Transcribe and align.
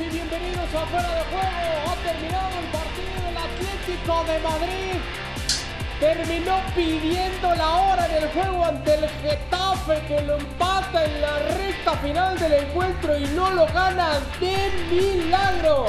y 0.00 0.10
bienvenidos 0.10 0.72
a 0.74 0.86
Fuera 0.86 1.12
de 1.12 1.22
Juego. 1.24 1.90
Ha 1.90 1.96
terminado 2.06 2.58
el 2.60 2.66
partido 2.70 3.14
del 3.26 3.36
Atlético 3.36 4.24
de 4.24 4.38
Madrid. 4.38 5.00
Terminó 5.98 6.60
pidiendo 6.76 7.54
la 7.56 7.76
hora 7.76 8.06
del 8.06 8.28
juego 8.28 8.64
ante 8.64 8.94
el 8.94 9.08
Getafe 9.08 10.00
que 10.06 10.22
lo 10.22 10.36
empata 10.36 11.04
en 11.04 11.20
la 11.20 11.38
recta 11.38 11.96
final 11.96 12.38
del 12.38 12.52
encuentro 12.52 13.18
y 13.18 13.24
no 13.28 13.50
lo 13.50 13.66
gana 13.66 14.20
de 14.38 14.70
milagro. 14.88 15.86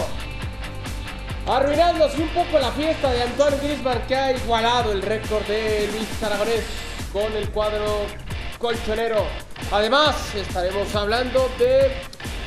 Arruinándose 1.46 2.21
un 2.21 2.29
poco 2.29 2.57
la 2.57 2.71
fiesta 2.71 3.11
de 3.11 3.21
Antoine 3.21 3.57
Griezmann 3.57 4.01
que 4.07 4.15
ha 4.15 4.32
igualado 4.32 4.91
el 4.91 5.04
récord 5.04 5.46
de 5.46 5.87
Luis 5.91 6.23
Aragonés 6.23 6.64
con 7.14 7.32
el 7.33 7.50
cuadro 7.51 8.07
colchonero. 8.57 9.28
Además, 9.71 10.33
estaremos 10.33 10.96
hablando 10.96 11.47
de 11.60 11.91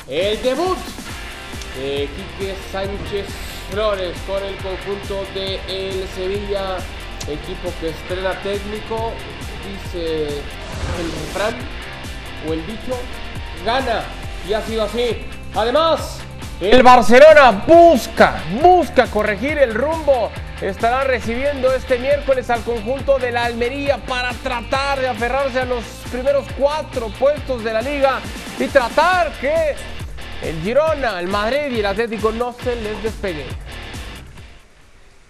el 0.09 0.43
debut 0.43 0.77
Quique 1.75 2.55
Sánchez 2.71 3.27
Flores 3.71 4.15
con 4.27 4.43
el 4.45 4.55
conjunto 4.57 5.25
de 5.35 5.55
el 5.69 6.07
Sevilla, 6.09 6.77
equipo 7.27 7.73
que 7.81 7.89
estrena 7.89 8.33
técnico, 8.43 9.13
dice 9.65 10.27
el 10.27 11.13
refrán 11.27 11.55
o 12.47 12.53
el 12.53 12.67
dicho, 12.67 12.99
gana 13.65 14.03
y 14.47 14.53
ha 14.53 14.61
sido 14.63 14.85
así. 14.85 15.25
Además, 15.55 16.21
el 16.61 16.83
Barcelona 16.83 17.65
busca, 17.67 18.43
busca 18.61 19.07
corregir 19.07 19.59
el 19.59 19.75
rumbo. 19.75 20.31
Estará 20.61 21.03
recibiendo 21.03 21.73
este 21.73 21.99
miércoles 21.99 22.49
al 22.51 22.63
conjunto 22.63 23.19
de 23.19 23.33
la 23.33 23.47
Almería 23.47 23.97
para 23.97 24.31
tratar 24.33 25.01
de 25.01 25.09
aferrarse 25.09 25.61
a 25.61 25.65
los 25.65 25.83
primeros 26.11 26.45
cuatro 26.57 27.09
puestos 27.19 27.65
de 27.65 27.73
la 27.73 27.83
liga 27.83 28.21
y 28.61 28.69
tratar 28.69 29.33
que 29.41 29.75
el 30.43 30.61
Girona, 30.61 31.21
el 31.21 31.29
Madrid 31.29 31.71
y 31.71 31.79
el 31.79 31.87
Atlético 31.87 32.33
no 32.33 32.53
se 32.53 32.75
les 32.77 33.03
despegue. 33.03 33.47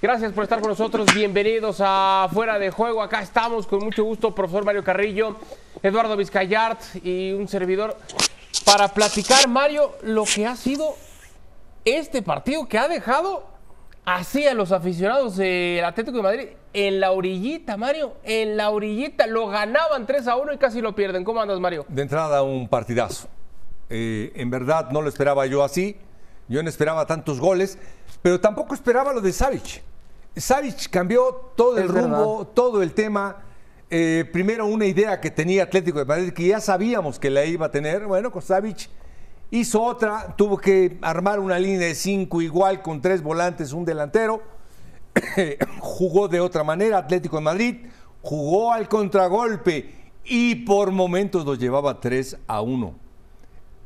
Gracias 0.00 0.32
por 0.32 0.44
estar 0.44 0.60
con 0.60 0.70
nosotros. 0.70 1.06
Bienvenidos 1.14 1.76
a 1.80 2.28
Fuera 2.32 2.58
de 2.58 2.70
Juego. 2.70 3.02
Acá 3.02 3.20
estamos 3.20 3.66
con 3.66 3.84
mucho 3.84 4.04
gusto, 4.04 4.34
profesor 4.34 4.64
Mario 4.64 4.82
Carrillo, 4.82 5.36
Eduardo 5.82 6.16
Vizcayart 6.16 6.80
y 7.04 7.32
un 7.32 7.46
servidor 7.46 7.96
para 8.64 8.88
platicar, 8.88 9.46
Mario, 9.48 9.92
lo 10.02 10.24
que 10.24 10.46
ha 10.46 10.56
sido 10.56 10.96
este 11.84 12.22
partido 12.22 12.66
que 12.66 12.78
ha 12.78 12.88
dejado 12.88 13.44
así 14.04 14.46
a 14.46 14.54
los 14.54 14.72
aficionados 14.72 15.36
del 15.36 15.84
Atlético 15.84 16.16
de 16.16 16.22
Madrid 16.22 16.48
en 16.72 17.00
la 17.00 17.12
orillita, 17.12 17.76
Mario, 17.76 18.14
en 18.24 18.56
la 18.56 18.70
orillita. 18.70 19.26
Lo 19.26 19.48
ganaban 19.48 20.06
3 20.06 20.26
a 20.26 20.36
1 20.36 20.54
y 20.54 20.58
casi 20.58 20.80
lo 20.80 20.94
pierden. 20.94 21.22
¿Cómo 21.22 21.40
andas, 21.40 21.60
Mario? 21.60 21.84
De 21.88 22.02
entrada, 22.02 22.42
un 22.42 22.66
partidazo. 22.66 23.28
Eh, 23.94 24.32
en 24.36 24.48
verdad 24.48 24.90
no 24.90 25.02
lo 25.02 25.08
esperaba 25.10 25.44
yo 25.44 25.62
así. 25.62 25.96
Yo 26.48 26.62
no 26.62 26.68
esperaba 26.68 27.06
tantos 27.06 27.38
goles, 27.38 27.78
pero 28.22 28.40
tampoco 28.40 28.74
esperaba 28.74 29.12
lo 29.12 29.20
de 29.20 29.32
Savic. 29.32 29.82
Savic 30.34 30.88
cambió 30.88 31.52
todo 31.54 31.76
el 31.76 31.88
rumbo, 31.88 32.38
verdad. 32.38 32.52
todo 32.54 32.82
el 32.82 32.94
tema. 32.94 33.42
Eh, 33.90 34.24
primero 34.32 34.64
una 34.66 34.86
idea 34.86 35.20
que 35.20 35.30
tenía 35.30 35.64
Atlético 35.64 35.98
de 35.98 36.06
Madrid, 36.06 36.32
que 36.32 36.46
ya 36.46 36.60
sabíamos 36.60 37.18
que 37.18 37.28
la 37.28 37.44
iba 37.44 37.66
a 37.66 37.70
tener. 37.70 38.06
Bueno, 38.06 38.32
con 38.32 38.40
Savic 38.40 38.88
hizo 39.50 39.82
otra, 39.82 40.34
tuvo 40.36 40.56
que 40.56 40.96
armar 41.02 41.38
una 41.38 41.58
línea 41.58 41.88
de 41.88 41.94
cinco 41.94 42.40
igual 42.40 42.80
con 42.80 43.02
tres 43.02 43.22
volantes, 43.22 43.72
un 43.74 43.84
delantero. 43.84 44.42
jugó 45.80 46.28
de 46.28 46.40
otra 46.40 46.64
manera 46.64 46.96
Atlético 46.96 47.36
de 47.36 47.42
Madrid, 47.42 47.86
jugó 48.22 48.72
al 48.72 48.88
contragolpe 48.88 49.94
y 50.24 50.54
por 50.54 50.90
momentos 50.90 51.44
lo 51.44 51.54
llevaba 51.54 52.00
3 52.00 52.38
a 52.46 52.62
1. 52.62 53.01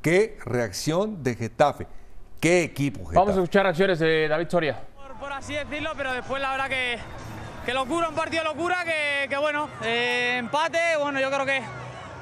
Qué 0.06 0.38
reacción 0.44 1.20
de 1.24 1.34
Getafe. 1.34 1.84
Qué 2.40 2.62
equipo 2.62 3.00
Getafe. 3.00 3.16
Vamos 3.16 3.36
a 3.36 3.42
escuchar 3.42 3.66
acciones 3.66 3.98
de 3.98 4.28
David 4.28 4.46
Soria. 4.48 4.80
por, 4.94 5.16
por 5.18 5.32
así 5.32 5.54
decirlo, 5.54 5.94
pero 5.96 6.12
después 6.12 6.40
la 6.40 6.52
verdad 6.52 6.68
que, 6.68 6.96
que 7.64 7.74
locura, 7.74 8.08
un 8.08 8.14
partido 8.14 8.44
de 8.44 8.50
locura, 8.50 8.84
que, 8.84 9.26
que 9.28 9.36
bueno, 9.36 9.68
eh, 9.82 10.36
empate, 10.38 10.78
bueno, 11.00 11.18
yo 11.18 11.28
creo 11.28 11.44
que, 11.44 11.60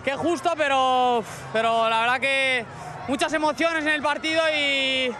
que 0.02 0.16
justo, 0.16 0.54
pero, 0.56 1.22
pero 1.52 1.90
la 1.90 2.00
verdad 2.00 2.20
que 2.20 2.64
muchas 3.06 3.30
emociones 3.34 3.84
en 3.84 3.92
el 3.92 4.00
partido 4.00 4.42
y 4.56 5.10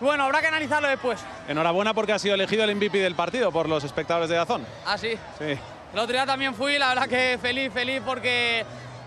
bueno, 0.00 0.24
habrá 0.24 0.40
que 0.40 0.48
analizarlo 0.48 0.88
después. 0.88 1.24
Enhorabuena 1.46 1.94
porque 1.94 2.14
ha 2.14 2.18
sido 2.18 2.34
elegido 2.34 2.64
el 2.64 2.74
MVP 2.74 2.98
del 2.98 3.14
partido 3.14 3.52
por 3.52 3.68
los 3.68 3.84
espectadores 3.84 4.28
de 4.28 4.34
Dazón. 4.34 4.66
Ah, 4.84 4.98
sí. 4.98 5.12
Sí. 5.38 5.56
El 5.92 5.98
otro 6.00 6.14
día 6.14 6.26
también 6.26 6.52
fui, 6.52 6.80
la 6.80 6.88
verdad 6.88 7.08
que 7.08 7.38
feliz, 7.40 7.72
feliz 7.72 8.02
porque 8.04 8.66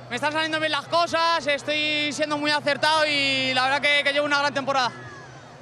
me 0.10 0.16
están 0.16 0.34
saliendo 0.34 0.60
bien 0.60 0.72
las 0.72 0.88
cosas, 0.88 1.46
estoy 1.46 2.12
siendo 2.12 2.38
muy 2.38 2.52
acertado 2.52 3.06
y 3.06 3.54
la 3.54 3.64
verdad 3.64 3.82
que, 3.82 4.04
que 4.04 4.12
llevo 4.12 4.26
una 4.26 4.40
gran 4.40 4.54
temporada. 4.54 4.92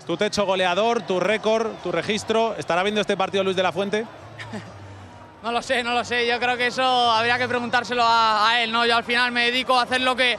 Tu 0.06 0.16
techo 0.16 0.46
goleador, 0.46 1.02
tu 1.02 1.20
récord, 1.20 1.74
tu 1.84 1.92
registro. 1.92 2.56
¿Estará 2.58 2.82
viendo 2.84 3.02
este 3.02 3.18
partido 3.18 3.44
Luis 3.44 3.56
de 3.56 3.64
la 3.64 3.72
Fuente? 3.72 4.06
No 5.44 5.52
lo 5.52 5.62
sé, 5.62 5.84
no 5.84 5.94
lo 5.94 6.04
sé. 6.04 6.28
Yo 6.28 6.40
creo 6.40 6.58
que 6.58 6.68
eso 6.68 6.84
habría 6.84 7.38
que 7.38 7.48
preguntárselo 7.48 8.04
a, 8.04 8.50
a 8.50 8.64
él, 8.64 8.72
¿no? 8.72 8.86
Yo 8.86 8.98
al 8.98 9.04
final 9.04 9.32
me 9.32 9.46
dedico 9.46 9.80
a 9.80 9.84
hacer 9.84 10.02
lo 10.02 10.16
que, 10.16 10.38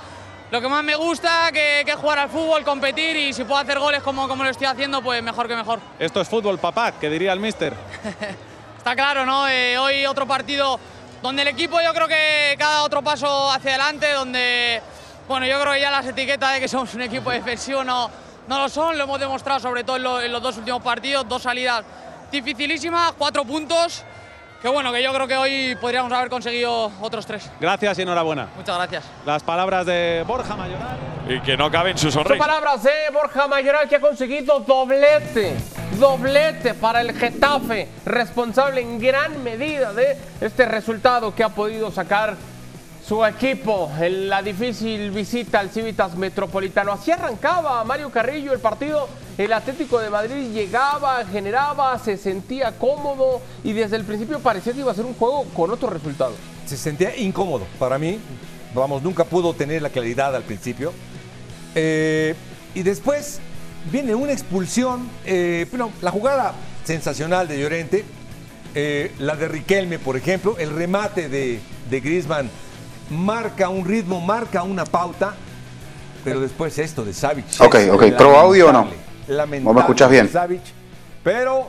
lo 0.51 0.61
que 0.61 0.69
más 0.69 0.83
me 0.83 0.97
gusta, 0.97 1.51
que, 1.53 1.83
es 1.83 1.95
jugar 1.95 2.19
al 2.19 2.29
fútbol, 2.29 2.65
competir 2.65 3.17
y 3.17 3.33
si 3.33 3.45
puedo 3.45 3.61
hacer 3.61 3.79
goles 3.79 4.03
como, 4.03 4.27
como 4.29 4.45
lo 4.45 4.51
estoy 4.51 4.67
haciendo, 4.67 5.01
pues 5.01 5.23
mejor 5.23 5.47
que 5.47 5.55
mejor. 5.55 5.79
Esto 5.99 6.21
es 6.21 6.29
fútbol, 6.29 6.59
papá, 6.59 6.93
que 6.93 7.09
diría 7.09 7.33
el 7.33 7.41
mister. 7.41 7.75
Está 8.79 8.97
claro, 8.97 9.25
¿no? 9.25 9.49
Eh, 9.49 9.79
hoy 9.79 10.05
otro 10.07 10.27
partido 10.27 10.81
donde 11.23 11.43
el 11.43 11.49
equipo 11.49 11.81
yo 11.81 11.93
creo 11.93 12.09
que 12.09 12.55
cada 12.59 12.83
otro 12.83 13.03
paso 13.03 13.51
hacia 13.51 13.71
adelante, 13.71 14.13
donde, 14.13 14.81
bueno, 15.27 15.47
yo 15.47 15.61
creo 15.61 15.73
que 15.73 15.81
ya 15.81 15.91
las 15.91 16.07
etiquetas 16.07 16.55
de 16.55 16.61
que 16.61 16.69
somos 16.69 16.95
un 16.95 17.03
equipo 17.03 17.31
defensivo 17.31 17.83
no, 17.85 18.11
no 18.47 18.59
lo 18.59 18.69
son, 18.69 18.97
lo 18.97 19.05
hemos 19.05 19.19
demostrado 19.21 19.61
sobre 19.61 19.85
todo 19.85 19.97
en, 19.97 20.27
en 20.27 20.33
los 20.33 20.43
dos 20.43 20.57
últimos 20.57 20.83
partidos, 20.83 21.29
dos 21.29 21.43
salidas 21.43 21.85
dificilísimas, 22.31 23.13
cuatro 23.17 23.45
puntos, 23.45 24.05
que 24.61 24.69
bueno, 24.69 24.93
que 24.93 25.03
yo 25.03 25.13
creo 25.13 25.29
que 25.29 25.37
hoy 25.37 25.77
podríamos 25.81 26.13
haber 26.13 26.29
conseguido 26.29 26.91
otros 27.01 27.25
tres. 27.27 27.49
Gracias 27.61 27.99
y 27.99 28.03
enhorabuena. 28.03 28.49
Muchas 28.57 28.77
gracias. 28.77 29.05
Las 29.25 29.43
palabras 29.43 29.87
de 29.87 30.25
Borja 30.27 30.57
Mayoral. 30.57 30.97
Y 31.29 31.41
que 31.41 31.57
no 31.57 31.71
cabe 31.71 31.91
en 31.91 31.99
su 31.99 32.11
Son 32.11 32.25
sonrisa. 32.25 32.45
palabras 32.45 32.83
de 32.83 32.91
Borja 33.13 33.47
Mayoral 33.47 33.89
que 33.89 33.97
ha 33.97 34.01
conseguido 34.01 34.61
doblete, 34.61 35.55
doblete 35.99 36.75
para 36.75 37.01
el 37.03 37.13
Getafe, 37.17 37.89
responsable 38.05 38.81
en 38.81 38.99
gran 38.99 39.43
medida 39.45 39.93
de 39.93 40.17
este 40.41 40.65
resultado 40.67 41.35
que 41.35 41.45
ha 41.45 41.51
podido 41.51 41.91
sacar 41.91 42.35
su 43.09 43.25
equipo 43.25 43.91
en 43.99 44.29
la 44.29 44.43
difícil 44.43 45.11
visita 45.11 45.61
al 45.61 45.71
Civitas 45.71 46.15
Metropolitano. 46.15 46.93
Así 46.93 47.11
arrancaba 47.11 47.83
Mario 47.83 48.11
Carrillo 48.11 48.53
el 48.53 48.59
partido. 48.61 49.09
El 49.39 49.55
Atlético 49.55 49.99
de 49.99 50.11
Madrid 50.11 50.53
llegaba, 50.53 51.25
generaba, 51.25 51.99
se 51.99 52.19
sentía 52.19 52.73
cómodo 52.73 53.41
y 53.65 53.73
desde 53.73 53.97
el 53.97 54.05
principio 54.05 54.41
parecía 54.41 54.75
que 54.75 54.81
iba 54.81 54.93
a 54.93 54.95
ser 54.95 55.07
un 55.07 55.15
juego 55.15 55.45
con 55.57 55.71
otro 55.71 55.89
resultado. 55.89 56.35
Se 56.67 56.77
sentía 56.77 57.17
incómodo 57.17 57.67
para 57.79 57.99
mí. 57.99 58.19
Vamos, 58.75 59.03
nunca 59.03 59.25
pudo 59.25 59.55
tener 59.55 59.81
la 59.81 59.89
claridad 59.89 60.37
al 60.37 60.43
principio. 60.43 60.93
Eh, 61.75 62.35
y 62.75 62.83
después 62.83 63.41
viene 63.91 64.15
una 64.15 64.33
expulsión. 64.33 65.09
eh, 65.25 65.67
bueno, 65.71 65.93
la 66.03 66.11
jugada 66.11 66.53
sensacional 66.85 67.49
de 67.49 67.59
Llorente. 67.59 68.05
eh, 68.75 69.13
la 69.19 69.35
de 69.35 69.49
Riquelme, 69.49 69.99
por 69.99 70.19
ejemplo. 70.19 70.57
El 70.59 70.71
remate 70.71 71.31
de, 71.31 71.59
de 71.89 72.01
Griezmann 72.01 72.51
marca 73.11 73.69
un 73.69 73.85
ritmo, 73.85 74.21
marca 74.21 74.63
una 74.63 74.85
pauta. 74.85 75.35
Pero 76.25 76.41
después 76.41 76.79
esto 76.79 77.05
de 77.05 77.13
Savic. 77.13 77.47
Ok, 77.61 77.77
ok. 77.93 78.05
¿Pro 78.17 78.37
audio 78.37 78.69
o 78.69 78.73
no? 78.73 78.89
lamentable, 79.29 79.65
¿Vos 79.65 79.75
me 79.75 79.81
escuchás 79.81 80.11
bien? 80.11 80.29
Savic, 80.29 80.63
pero 81.23 81.69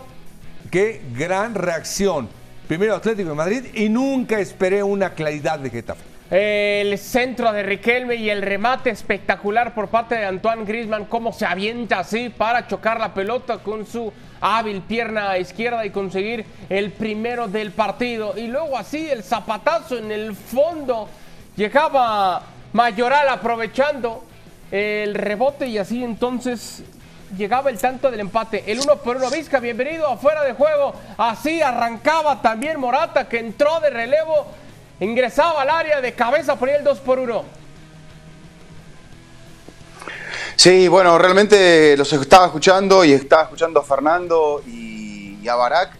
qué 0.71 1.01
gran 1.13 1.55
reacción. 1.55 2.29
Primero 2.67 2.95
Atlético 2.95 3.29
de 3.29 3.35
Madrid 3.35 3.65
y 3.73 3.89
nunca 3.89 4.39
esperé 4.39 4.83
una 4.83 5.11
claridad 5.11 5.59
de 5.59 5.69
Getafe. 5.69 6.03
El 6.29 6.95
centro 6.99 7.51
de 7.51 7.63
Riquelme 7.63 8.13
y 8.15 8.29
el 8.29 8.43
remate 8.43 8.91
espectacular 8.91 9.73
por 9.73 9.87
parte 9.87 10.13
de 10.13 10.25
Antoine 10.25 10.63
Griezmann, 10.63 11.05
cómo 11.05 11.33
se 11.33 11.47
avienta 11.47 11.99
así 11.99 12.29
para 12.29 12.67
chocar 12.67 12.99
la 12.99 13.15
pelota 13.15 13.57
con 13.57 13.87
su 13.87 14.13
hábil 14.39 14.81
pierna 14.81 15.35
izquierda 15.39 15.83
y 15.87 15.89
conseguir 15.89 16.45
el 16.69 16.91
primero 16.91 17.47
del 17.47 17.71
partido. 17.71 18.35
Y 18.37 18.45
luego 18.45 18.77
así 18.77 19.09
el 19.09 19.23
zapatazo 19.23 19.97
en 19.97 20.11
el 20.11 20.35
fondo. 20.35 21.09
Llegaba 21.59 22.41
Mayoral 22.71 23.27
aprovechando 23.27 24.23
el 24.71 25.13
rebote 25.13 25.67
y 25.67 25.77
así 25.77 26.01
entonces 26.01 26.83
llegaba 27.37 27.69
el 27.69 27.77
tanto 27.77 28.09
del 28.09 28.21
empate. 28.21 28.63
El 28.65 28.79
uno 28.79 28.95
por 28.95 29.17
uno. 29.17 29.29
Vizca, 29.29 29.59
bienvenido 29.59 30.07
afuera 30.07 30.45
de 30.45 30.53
juego. 30.53 30.93
Así 31.17 31.61
arrancaba 31.61 32.41
también 32.41 32.79
Morata 32.79 33.27
que 33.27 33.39
entró 33.39 33.81
de 33.81 33.89
relevo. 33.89 34.47
Ingresaba 35.01 35.63
al 35.63 35.69
área 35.69 35.99
de 35.99 36.13
cabeza, 36.13 36.55
ponía 36.55 36.77
el 36.77 36.85
2 36.85 36.99
por 36.99 37.19
1. 37.19 37.43
Sí, 40.55 40.87
bueno, 40.87 41.17
realmente 41.17 41.97
los 41.97 42.13
estaba 42.13 42.45
escuchando 42.45 43.03
y 43.03 43.11
estaba 43.11 43.43
escuchando 43.43 43.81
a 43.81 43.83
Fernando 43.83 44.63
y 44.65 45.45
a 45.45 45.55
Barak. 45.55 45.98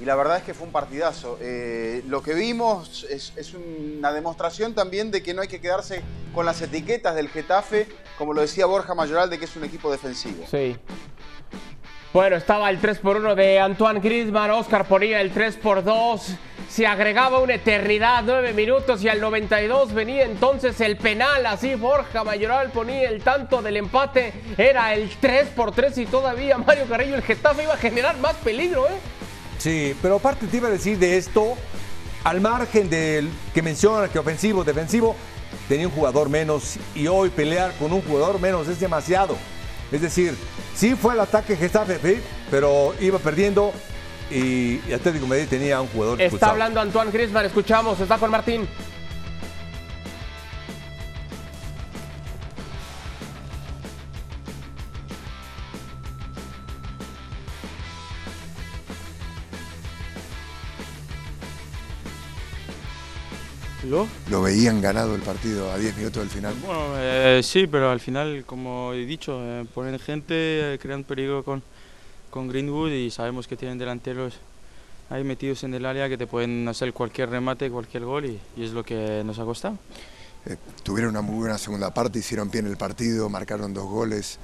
Y 0.00 0.04
la 0.06 0.16
verdad 0.16 0.38
es 0.38 0.44
que 0.44 0.54
fue 0.54 0.66
un 0.66 0.72
partidazo. 0.72 1.38
Eh, 1.42 2.02
lo 2.08 2.22
que 2.22 2.32
vimos 2.32 3.06
es, 3.10 3.34
es 3.36 3.52
una 3.54 4.12
demostración 4.12 4.74
también 4.74 5.10
de 5.10 5.22
que 5.22 5.34
no 5.34 5.42
hay 5.42 5.48
que 5.48 5.60
quedarse 5.60 6.02
con 6.34 6.46
las 6.46 6.62
etiquetas 6.62 7.14
del 7.14 7.28
Getafe, 7.28 7.86
como 8.16 8.32
lo 8.32 8.40
decía 8.40 8.64
Borja 8.64 8.94
Mayoral, 8.94 9.28
de 9.28 9.38
que 9.38 9.44
es 9.44 9.56
un 9.56 9.64
equipo 9.64 9.90
defensivo. 9.92 10.46
Sí. 10.50 10.76
Bueno, 12.12 12.36
estaba 12.36 12.70
el 12.70 12.80
3 12.80 12.98
por 12.98 13.18
1 13.18 13.36
de 13.36 13.60
Antoine 13.60 14.00
Griezmann, 14.00 14.50
Oscar 14.50 14.86
ponía 14.86 15.20
el 15.20 15.30
3 15.32 15.56
por 15.58 15.84
2. 15.84 16.34
Se 16.68 16.86
agregaba 16.86 17.38
una 17.38 17.54
eternidad, 17.54 18.22
9 18.24 18.52
minutos 18.52 19.04
y 19.04 19.08
al 19.08 19.20
92 19.20 19.92
venía 19.92 20.24
entonces 20.24 20.80
el 20.80 20.96
penal. 20.96 21.44
Así 21.46 21.74
Borja 21.76 22.24
Mayoral 22.24 22.70
ponía 22.70 23.08
el 23.08 23.22
tanto 23.22 23.60
del 23.60 23.76
empate. 23.76 24.32
Era 24.56 24.94
el 24.94 25.10
3 25.20 25.50
por 25.50 25.72
3 25.72 25.98
y 25.98 26.06
todavía 26.06 26.58
Mario 26.58 26.86
Carrillo, 26.88 27.16
el 27.16 27.22
Getafe 27.22 27.64
iba 27.64 27.74
a 27.74 27.76
generar 27.76 28.16
más 28.18 28.34
peligro, 28.36 28.86
¿eh? 28.88 28.98
Sí, 29.60 29.94
pero 30.00 30.16
aparte 30.16 30.46
te 30.46 30.56
iba 30.56 30.68
a 30.68 30.70
decir 30.70 30.98
de 30.98 31.18
esto, 31.18 31.54
al 32.24 32.40
margen 32.40 32.88
del 32.88 33.28
que 33.52 33.60
menciona 33.60 34.08
que 34.08 34.18
ofensivo, 34.18 34.64
defensivo, 34.64 35.14
tenía 35.68 35.86
un 35.86 35.92
jugador 35.92 36.30
menos 36.30 36.78
y 36.94 37.06
hoy 37.06 37.28
pelear 37.28 37.74
con 37.78 37.92
un 37.92 38.00
jugador 38.00 38.40
menos 38.40 38.68
es 38.68 38.80
demasiado. 38.80 39.36
Es 39.92 40.00
decir, 40.00 40.34
sí 40.74 40.94
fue 40.94 41.12
el 41.12 41.20
ataque 41.20 41.56
Getafe, 41.56 42.22
pero 42.50 42.94
iba 43.00 43.18
perdiendo 43.18 43.72
y, 44.30 44.80
Atlético 44.92 45.26
Madrid 45.26 45.46
tenía 45.50 45.78
un 45.80 45.88
jugador 45.88 46.14
Está 46.14 46.24
expulsado. 46.24 46.52
hablando 46.52 46.80
Antoine 46.80 47.10
Griezmann, 47.10 47.44
escuchamos, 47.44 48.00
está 48.00 48.16
con 48.16 48.30
Martín. 48.30 48.66
¿Lo? 63.90 64.06
Lo 64.30 64.40
veían 64.40 64.80
ganado 64.80 65.16
el 65.16 65.20
partido 65.20 65.72
a 65.72 65.76
10 65.76 65.96
minutos 65.96 66.22
del 66.22 66.30
final. 66.30 66.54
Bueno, 66.64 66.92
eh, 66.96 67.40
sí, 67.42 67.66
pero 67.66 67.90
al 67.90 67.98
final, 67.98 68.44
como 68.46 68.92
he 68.92 69.04
dicho, 69.04 69.40
eh, 69.42 69.66
ponen 69.74 69.98
gente, 69.98 70.74
eh, 70.74 70.78
crean 70.80 71.02
peligro 71.02 71.42
con, 71.42 71.60
con 72.30 72.46
Greenwood 72.46 72.92
y 72.92 73.10
sabemos 73.10 73.48
que 73.48 73.56
tienen 73.56 73.78
delanteros 73.78 74.34
ahí 75.10 75.24
metidos 75.24 75.64
en 75.64 75.74
el 75.74 75.84
área 75.84 76.08
que 76.08 76.16
te 76.16 76.28
pueden 76.28 76.68
hacer 76.68 76.92
cualquier 76.92 77.30
remate, 77.30 77.68
cualquier 77.68 78.04
gol 78.04 78.26
y, 78.26 78.40
y 78.56 78.64
es 78.64 78.70
lo 78.70 78.84
que 78.84 79.22
nos 79.24 79.40
ha 79.40 79.44
costado. 79.44 79.76
Eh, 80.46 80.56
tuvieron 80.84 81.10
una 81.10 81.20
muy 81.20 81.40
buena 81.40 81.58
segunda 81.58 81.92
parte, 81.92 82.20
hicieron 82.20 82.48
pie 82.48 82.60
en 82.60 82.68
el 82.68 82.76
partido, 82.76 83.28
marcaron 83.28 83.74
dos 83.74 83.86
goles. 83.86 84.38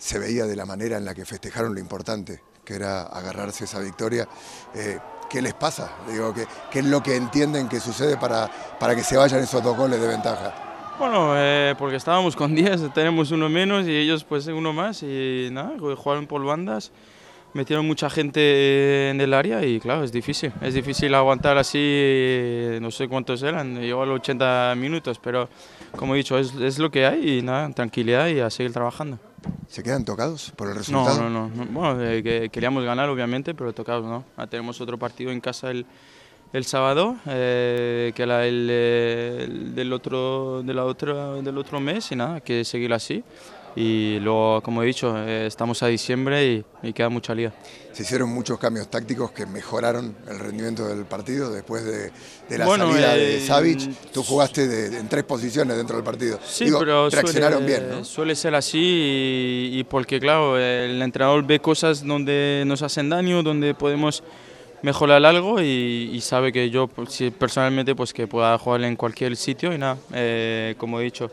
Se 0.00 0.18
veía 0.18 0.46
de 0.46 0.56
la 0.56 0.66
manera 0.66 0.98
en 0.98 1.04
la 1.04 1.14
que 1.14 1.24
festejaron 1.24 1.74
lo 1.74 1.80
importante, 1.80 2.40
que 2.64 2.74
era 2.74 3.02
agarrarse 3.02 3.66
esa 3.66 3.78
victoria. 3.78 4.26
¿Qué 5.34 5.42
les 5.42 5.54
pasa? 5.54 5.90
Digo, 6.08 6.32
¿qué, 6.32 6.46
¿Qué 6.70 6.78
es 6.78 6.84
lo 6.84 7.02
que 7.02 7.16
entienden 7.16 7.68
que 7.68 7.80
sucede 7.80 8.16
para, 8.16 8.48
para 8.78 8.94
que 8.94 9.02
se 9.02 9.16
vayan 9.16 9.42
esos 9.42 9.60
dos 9.64 9.76
goles 9.76 10.00
de 10.00 10.06
ventaja? 10.06 10.94
Bueno, 10.96 11.32
eh, 11.36 11.74
porque 11.76 11.96
estábamos 11.96 12.36
con 12.36 12.54
10, 12.54 12.94
tenemos 12.94 13.32
uno 13.32 13.48
menos 13.48 13.84
y 13.88 13.96
ellos 13.96 14.22
pues 14.22 14.46
uno 14.46 14.72
más 14.72 15.02
y 15.02 15.48
nada, 15.50 15.72
jugaron 15.96 16.28
por 16.28 16.44
bandas, 16.44 16.92
metieron 17.52 17.84
mucha 17.84 18.08
gente 18.10 19.10
en 19.10 19.20
el 19.20 19.34
área 19.34 19.64
y 19.64 19.80
claro, 19.80 20.04
es 20.04 20.12
difícil, 20.12 20.52
es 20.62 20.72
difícil 20.72 21.12
aguantar 21.16 21.58
así, 21.58 22.78
no 22.80 22.92
sé 22.92 23.08
cuántos 23.08 23.42
eran, 23.42 23.80
llegó 23.80 24.04
a 24.04 24.06
los 24.06 24.20
80 24.20 24.74
minutos, 24.76 25.18
pero 25.20 25.48
como 25.96 26.14
he 26.14 26.18
dicho, 26.18 26.38
es, 26.38 26.54
es 26.54 26.78
lo 26.78 26.92
que 26.92 27.06
hay 27.06 27.38
y 27.38 27.42
nada, 27.42 27.68
tranquilidad 27.70 28.28
y 28.28 28.38
a 28.38 28.50
seguir 28.50 28.72
trabajando. 28.72 29.18
¿Se 29.68 29.82
quedan 29.82 30.04
tocados 30.04 30.52
por 30.56 30.68
el 30.68 30.76
resultado? 30.76 31.28
no, 31.28 31.48
no, 31.48 31.48
no. 31.48 31.64
Bueno, 31.66 32.02
eh, 32.02 32.22
que 32.22 32.48
queríamos 32.50 32.84
ganar 32.84 33.08
obviamente, 33.08 33.54
pero 33.54 33.72
tocados 33.72 34.04
no. 34.04 34.24
Ah, 34.36 34.46
tenemos 34.46 34.80
otro 34.80 34.98
partido 34.98 35.30
en 35.30 35.40
casa 35.40 35.70
el, 35.70 35.86
el 36.52 36.64
sábado, 36.64 37.16
eh, 37.26 38.12
que 38.14 38.22
era 38.22 38.46
el, 38.46 38.68
eh, 38.70 39.44
el 39.44 39.74
del, 39.74 39.92
otro, 39.92 40.62
de 40.62 40.74
la 40.74 40.84
otra, 40.84 41.34
del 41.34 41.58
otro 41.58 41.80
mes 41.80 42.12
y 42.12 42.16
nada, 42.16 42.40
que 42.40 42.64
seguir 42.64 42.92
así. 42.92 43.24
Y 43.76 44.18
luego, 44.20 44.60
como 44.62 44.82
he 44.82 44.86
dicho, 44.86 45.14
eh, 45.18 45.46
estamos 45.46 45.82
a 45.82 45.88
diciembre 45.88 46.44
y, 46.46 46.64
y 46.88 46.92
queda 46.92 47.08
mucha 47.08 47.34
liga. 47.34 47.52
Se 47.92 48.02
hicieron 48.02 48.28
muchos 48.28 48.58
cambios 48.58 48.88
tácticos 48.88 49.32
que 49.32 49.46
mejoraron 49.46 50.16
el 50.28 50.38
rendimiento 50.38 50.86
del 50.86 51.04
partido 51.06 51.50
después 51.50 51.84
de, 51.84 52.10
de 52.48 52.58
la 52.58 52.66
Bueno, 52.66 52.88
salida 52.90 53.16
eh, 53.16 53.18
de 53.18 53.40
Savic. 53.46 53.90
Tú 54.12 54.22
jugaste 54.22 54.68
de- 54.68 54.98
en 54.98 55.08
tres 55.08 55.24
posiciones 55.24 55.76
dentro 55.76 55.96
del 55.96 56.04
partido. 56.04 56.38
Sí, 56.44 56.66
Digo, 56.66 56.78
pero 56.78 57.10
reaccionaron 57.10 57.60
suele, 57.64 57.78
bien, 57.80 57.90
¿no? 57.98 58.04
suele 58.04 58.36
ser 58.36 58.54
así 58.54 58.78
y, 58.78 59.78
y 59.80 59.84
porque, 59.84 60.20
claro, 60.20 60.56
el 60.58 61.02
entrenador 61.02 61.44
ve 61.44 61.58
cosas 61.60 62.04
donde 62.06 62.62
nos 62.66 62.82
hacen 62.82 63.08
daño, 63.10 63.42
donde 63.42 63.74
podemos 63.74 64.22
mejorar 64.82 65.24
algo 65.24 65.60
y, 65.60 66.10
y 66.12 66.20
sabe 66.20 66.52
que 66.52 66.70
yo 66.70 66.86
pues, 66.88 67.22
personalmente 67.38 67.94
pues 67.94 68.12
que 68.12 68.26
pueda 68.28 68.56
jugar 68.58 68.82
en 68.82 68.94
cualquier 68.96 69.36
sitio 69.36 69.72
y 69.72 69.78
nada, 69.78 69.96
eh, 70.12 70.74
como 70.78 71.00
he 71.00 71.04
dicho. 71.04 71.30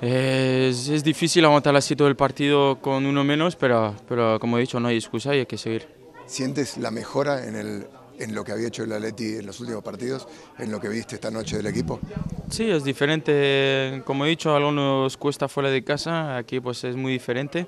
Es, 0.00 0.88
es 0.88 1.04
difícil 1.04 1.44
aguantar 1.44 1.76
así 1.76 1.94
todo 1.94 2.08
el 2.08 2.16
partido 2.16 2.80
con 2.80 3.04
uno 3.04 3.22
menos, 3.22 3.56
pero, 3.56 3.94
pero 4.08 4.40
como 4.40 4.56
he 4.56 4.62
dicho, 4.62 4.80
no 4.80 4.88
hay 4.88 4.96
excusa 4.96 5.34
y 5.34 5.40
hay 5.40 5.46
que 5.46 5.58
seguir. 5.58 5.88
¿Sientes 6.26 6.78
la 6.78 6.90
mejora 6.90 7.46
en, 7.46 7.56
el, 7.56 7.86
en 8.18 8.34
lo 8.34 8.42
que 8.44 8.52
había 8.52 8.68
hecho 8.68 8.84
el 8.84 8.92
Atleti 8.92 9.36
en 9.36 9.46
los 9.46 9.60
últimos 9.60 9.82
partidos, 9.82 10.26
en 10.58 10.70
lo 10.70 10.80
que 10.80 10.88
viste 10.88 11.16
esta 11.16 11.30
noche 11.30 11.56
del 11.58 11.66
equipo? 11.66 12.00
Sí, 12.48 12.70
es 12.70 12.84
diferente. 12.84 14.02
Como 14.06 14.24
he 14.24 14.28
dicho, 14.28 14.52
a 14.52 14.56
algunos 14.56 15.16
cuesta 15.16 15.48
fuera 15.48 15.70
de 15.70 15.84
casa, 15.84 16.36
aquí 16.36 16.60
pues 16.60 16.82
es 16.84 16.96
muy 16.96 17.12
diferente. 17.12 17.66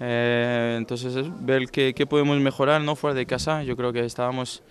Eh, 0.00 0.74
entonces, 0.76 1.14
es 1.14 1.26
ver 1.44 1.68
qué, 1.70 1.94
qué 1.94 2.06
podemos 2.06 2.38
mejorar 2.40 2.82
¿no? 2.82 2.96
fuera 2.96 3.14
de 3.14 3.24
casa. 3.24 3.62
Yo 3.62 3.76
creo 3.76 3.92
que 3.92 4.04
estábamos 4.04 4.62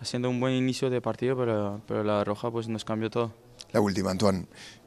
haciendo 0.00 0.28
un 0.28 0.38
buen 0.38 0.52
inicio 0.54 0.90
de 0.90 1.00
partido, 1.00 1.36
pero, 1.36 1.80
pero 1.88 2.04
la 2.04 2.22
roja 2.22 2.50
pues 2.50 2.68
nos 2.68 2.84
cambió 2.84 3.10
todo. 3.10 3.32
La 3.72 3.80
última, 3.80 4.10
Antoine. 4.10 4.46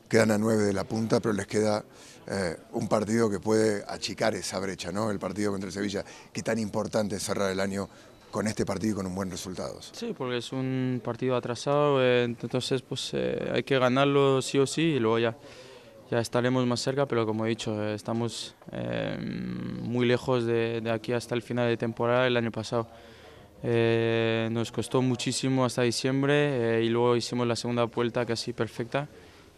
Quedan 0.09 0.31
a 0.31 0.37
nueve 0.37 0.63
de 0.63 0.73
la 0.73 0.85
punta, 0.85 1.19
pero 1.19 1.33
les 1.33 1.47
queda 1.47 1.83
eh, 2.29 2.57
un 2.73 2.87
partido 2.87 3.29
que 3.29 3.39
puede 3.39 3.83
achicar 3.87 4.35
esa 4.35 4.59
brecha, 4.59 4.91
¿no? 4.91 5.11
El 5.11 5.19
partido 5.19 5.51
contra 5.51 5.67
el 5.67 5.73
Sevilla. 5.73 6.03
Qué 6.33 6.43
tan 6.43 6.59
importante 6.59 7.15
es 7.15 7.23
cerrar 7.23 7.51
el 7.51 7.59
año 7.59 7.89
con 8.31 8.47
este 8.47 8.65
partido 8.65 8.93
y 8.93 8.95
con 8.95 9.05
un 9.07 9.15
buen 9.15 9.31
resultado. 9.31 9.79
Sí, 9.81 10.13
porque 10.17 10.37
es 10.37 10.51
un 10.51 11.01
partido 11.03 11.35
atrasado, 11.35 12.03
eh, 12.03 12.23
entonces 12.23 12.81
pues 12.81 13.11
eh, 13.13 13.51
hay 13.53 13.63
que 13.63 13.79
ganarlo 13.79 14.41
sí 14.41 14.59
o 14.59 14.67
sí 14.67 14.81
y 14.81 14.99
luego 14.99 15.19
ya, 15.19 15.37
ya 16.11 16.19
estaremos 16.19 16.65
más 16.65 16.81
cerca, 16.81 17.05
pero 17.05 17.25
como 17.25 17.45
he 17.45 17.49
dicho, 17.49 17.81
eh, 17.81 17.93
estamos 17.93 18.55
muy 19.81 20.05
lejos 20.05 20.45
de, 20.45 20.83
aquí 20.93 21.13
hasta 21.13 21.33
el 21.35 21.41
final 21.41 21.67
de 21.67 21.77
temporada 21.77 22.27
el 22.27 22.35
año 22.37 22.51
pasado. 22.51 22.87
Nos 23.63 24.71
costó 24.71 25.01
muchísimo 25.01 25.65
hasta 25.65 25.81
diciembre 25.81 26.83
y 26.83 26.89
luego 26.89 27.15
hicimos 27.15 27.47
la 27.47 27.55
segunda 27.55 27.85
vuelta 27.85 28.25
casi 28.25 28.53
perfecta, 28.53 29.07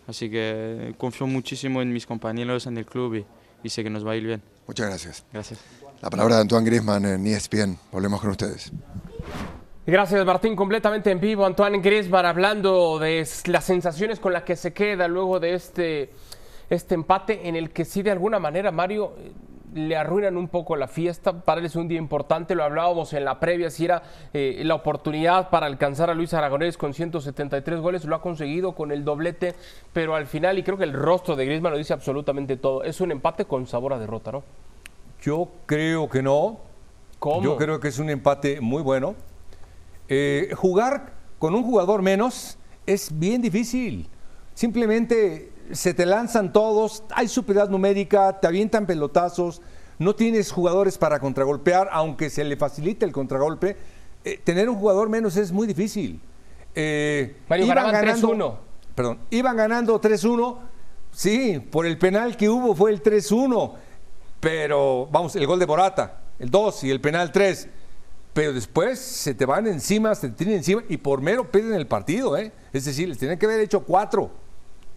así 0.09 0.29
que 0.29 0.93
confío 0.97 1.27
muchísimo 1.27 1.81
en 1.81 1.93
mis 1.93 2.05
compañeros, 2.05 2.65
en 2.67 2.77
el 2.77 2.85
club 2.85 3.15
y, 3.15 3.25
y 3.63 3.69
sé 3.69 3.83
que 3.83 3.89
nos 3.89 4.05
va 4.05 4.11
a 4.11 4.15
ir 4.15 4.25
bien. 4.25 4.41
Muchas 4.67 4.87
gracias. 4.87 5.23
Gracias. 5.31 5.59
La 6.01 6.09
palabra 6.09 6.35
de 6.35 6.41
Antoine 6.41 6.65
Griezmann 6.65 7.05
en 7.05 7.27
ESPN. 7.27 7.77
Volvemos 7.91 8.21
con 8.21 8.31
ustedes. 8.31 8.71
Gracias 9.85 10.23
Martín, 10.25 10.55
completamente 10.55 11.11
en 11.11 11.19
vivo. 11.19 11.45
Antoine 11.45 11.79
Griezmann 11.79 12.25
hablando 12.25 12.99
de 12.99 13.27
las 13.45 13.63
sensaciones 13.63 14.19
con 14.19 14.33
las 14.33 14.43
que 14.43 14.55
se 14.55 14.71
queda 14.71 15.07
luego 15.07 15.39
de 15.39 15.55
este, 15.55 16.11
este 16.69 16.95
empate 16.95 17.47
en 17.47 17.55
el 17.55 17.71
que 17.71 17.85
sí 17.85 18.01
de 18.01 18.11
alguna 18.11 18.39
manera 18.39 18.71
Mario 18.71 19.13
eh, 19.17 19.31
le 19.73 19.95
arruinan 19.95 20.37
un 20.37 20.47
poco 20.47 20.75
la 20.75 20.87
fiesta. 20.87 21.41
Para 21.43 21.59
él 21.59 21.65
es 21.65 21.75
un 21.75 21.87
día 21.87 21.97
importante, 21.97 22.55
lo 22.55 22.63
hablábamos 22.63 23.13
en 23.13 23.25
la 23.25 23.39
previa, 23.39 23.69
si 23.69 23.85
era 23.85 24.03
eh, 24.33 24.61
la 24.63 24.75
oportunidad 24.75 25.49
para 25.49 25.65
alcanzar 25.65 26.09
a 26.09 26.13
Luis 26.13 26.33
Aragonés 26.33 26.77
con 26.77 26.93
173 26.93 27.79
goles, 27.79 28.05
lo 28.05 28.15
ha 28.15 28.21
conseguido 28.21 28.73
con 28.73 28.91
el 28.91 29.03
doblete, 29.03 29.55
pero 29.93 30.15
al 30.15 30.27
final, 30.27 30.57
y 30.57 30.63
creo 30.63 30.77
que 30.77 30.83
el 30.83 30.93
rostro 30.93 31.35
de 31.35 31.45
Griezmann 31.45 31.71
lo 31.71 31.77
dice 31.77 31.93
absolutamente 31.93 32.57
todo, 32.57 32.83
es 32.83 33.01
un 33.01 33.11
empate 33.11 33.45
con 33.45 33.67
sabor 33.67 33.93
a 33.93 33.99
derrota, 33.99 34.31
¿no? 34.31 34.43
Yo 35.21 35.49
creo 35.65 36.09
que 36.09 36.21
no. 36.21 36.59
¿Cómo? 37.19 37.41
Yo 37.41 37.57
creo 37.57 37.79
que 37.79 37.89
es 37.89 37.99
un 37.99 38.09
empate 38.09 38.61
muy 38.61 38.81
bueno. 38.81 39.15
Eh, 40.07 40.51
jugar 40.55 41.13
con 41.37 41.53
un 41.53 41.63
jugador 41.63 42.01
menos 42.01 42.57
es 42.85 43.17
bien 43.17 43.41
difícil. 43.41 44.07
Simplemente 44.53 45.51
se 45.71 45.93
te 45.93 46.05
lanzan 46.05 46.51
todos, 46.53 47.03
hay 47.11 47.27
superioridad 47.27 47.69
numérica, 47.71 48.39
te 48.39 48.47
avientan 48.47 48.85
pelotazos, 48.85 49.61
no 49.97 50.15
tienes 50.15 50.51
jugadores 50.51 50.97
para 50.97 51.19
contragolpear, 51.19 51.89
aunque 51.91 52.29
se 52.29 52.43
le 52.43 52.55
facilite 52.57 53.05
el 53.05 53.11
contragolpe. 53.11 53.77
eh, 54.25 54.37
tener 54.43 54.69
un 54.69 54.75
jugador 54.75 55.07
menos 55.07 55.37
es 55.37 55.51
muy 55.53 55.65
difícil. 55.65 56.19
Eh, 56.75 57.37
Mario, 57.47 57.65
iban 57.67 57.91
ganando- 57.91 58.27
3-1. 58.27 58.57
Perdón, 58.93 59.19
iban 59.29 59.55
ganando 59.55 59.99
3-1. 60.01 60.59
Sí, 61.11 61.59
por 61.71 61.85
el 61.85 61.97
penal 61.97 62.35
que 62.35 62.49
hubo 62.49 62.75
fue 62.75 62.91
el 62.91 63.01
3-1. 63.01 63.75
Pero, 64.41 65.07
vamos, 65.11 65.35
el 65.35 65.45
gol 65.47 65.57
de 65.59 65.65
Morata, 65.67 66.21
el 66.37 66.49
2 66.49 66.83
y 66.83 66.91
el 66.91 66.99
penal 67.01 67.31
3. 67.31 67.67
Pero 68.33 68.53
después 68.53 68.99
se 68.99 69.33
te 69.33 69.45
van 69.45 69.67
encima, 69.67 70.13
se 70.15 70.29
te 70.29 70.35
tienen 70.35 70.57
encima 70.57 70.83
y 70.89 70.97
por 70.97 71.21
mero 71.21 71.49
pierden 71.49 71.73
el 71.75 71.87
partido, 71.87 72.37
¿eh? 72.37 72.51
Es 72.71 72.85
decir, 72.85 73.07
les 73.09 73.17
tienen 73.17 73.39
que 73.39 73.45
haber 73.45 73.59
hecho 73.61 73.81
cuatro 73.85 74.31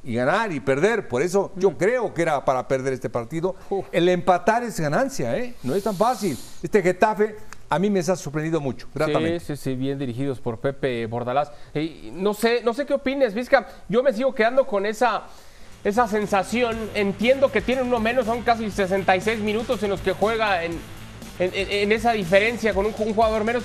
y 0.05 0.15
ganar 0.15 0.53
y 0.53 0.61
perder. 0.61 1.09
Por 1.09 1.23
eso 1.23 1.53
yo 1.57 1.77
creo 1.77 2.13
que 2.15 2.23
era 2.23 2.45
para 2.45 2.67
perder 2.69 2.93
este 2.93 3.11
partido. 3.11 3.55
El 3.93 4.09
empatar 4.09 4.63
es 4.63 4.79
ganancia, 4.79 5.37
¿eh? 5.37 5.55
No 5.63 5.75
es 5.75 5.85
tan 5.85 5.97
fácil. 5.97 6.39
Este 6.63 6.83
Getafe 6.83 7.37
a 7.73 7.79
mí 7.79 7.89
me 7.89 8.01
ha 8.01 8.17
sorprendido 8.17 8.61
mucho, 8.61 8.87
gratamente. 8.95 9.41
Sí, 9.41 9.57
sí, 9.57 9.63
sí, 9.71 9.75
bien 9.75 9.99
dirigidos 9.99 10.41
por 10.41 10.59
Pepe 10.59 11.07
Bordalás. 11.07 11.51
Eh, 11.73 12.11
no 12.13 12.35
sé, 12.35 12.61
no 12.63 12.75
sé 12.75 12.85
qué 12.85 12.93
opines, 12.93 13.33
Vizca. 13.33 13.67
Yo 13.89 14.03
me 14.03 14.13
sigo 14.13 14.35
quedando 14.35 14.67
con 14.67 14.85
esa, 14.85 15.23
esa 15.83 16.07
sensación. 16.07 16.77
Entiendo 16.95 17.51
que 17.51 17.63
tienen 17.63 17.87
uno 17.87 17.99
menos, 17.99 18.27
son 18.27 18.43
casi 18.43 18.71
66 18.71 19.41
minutos 19.41 19.83
en 19.83 19.89
los 19.89 20.03
que 20.03 20.13
juega 20.13 20.65
en, 20.65 20.79
en, 21.39 21.93
esa 21.93 22.13
diferencia 22.13 22.75
con 22.75 22.85
un, 22.85 22.93
jugador 22.93 23.43
menos. 23.45 23.65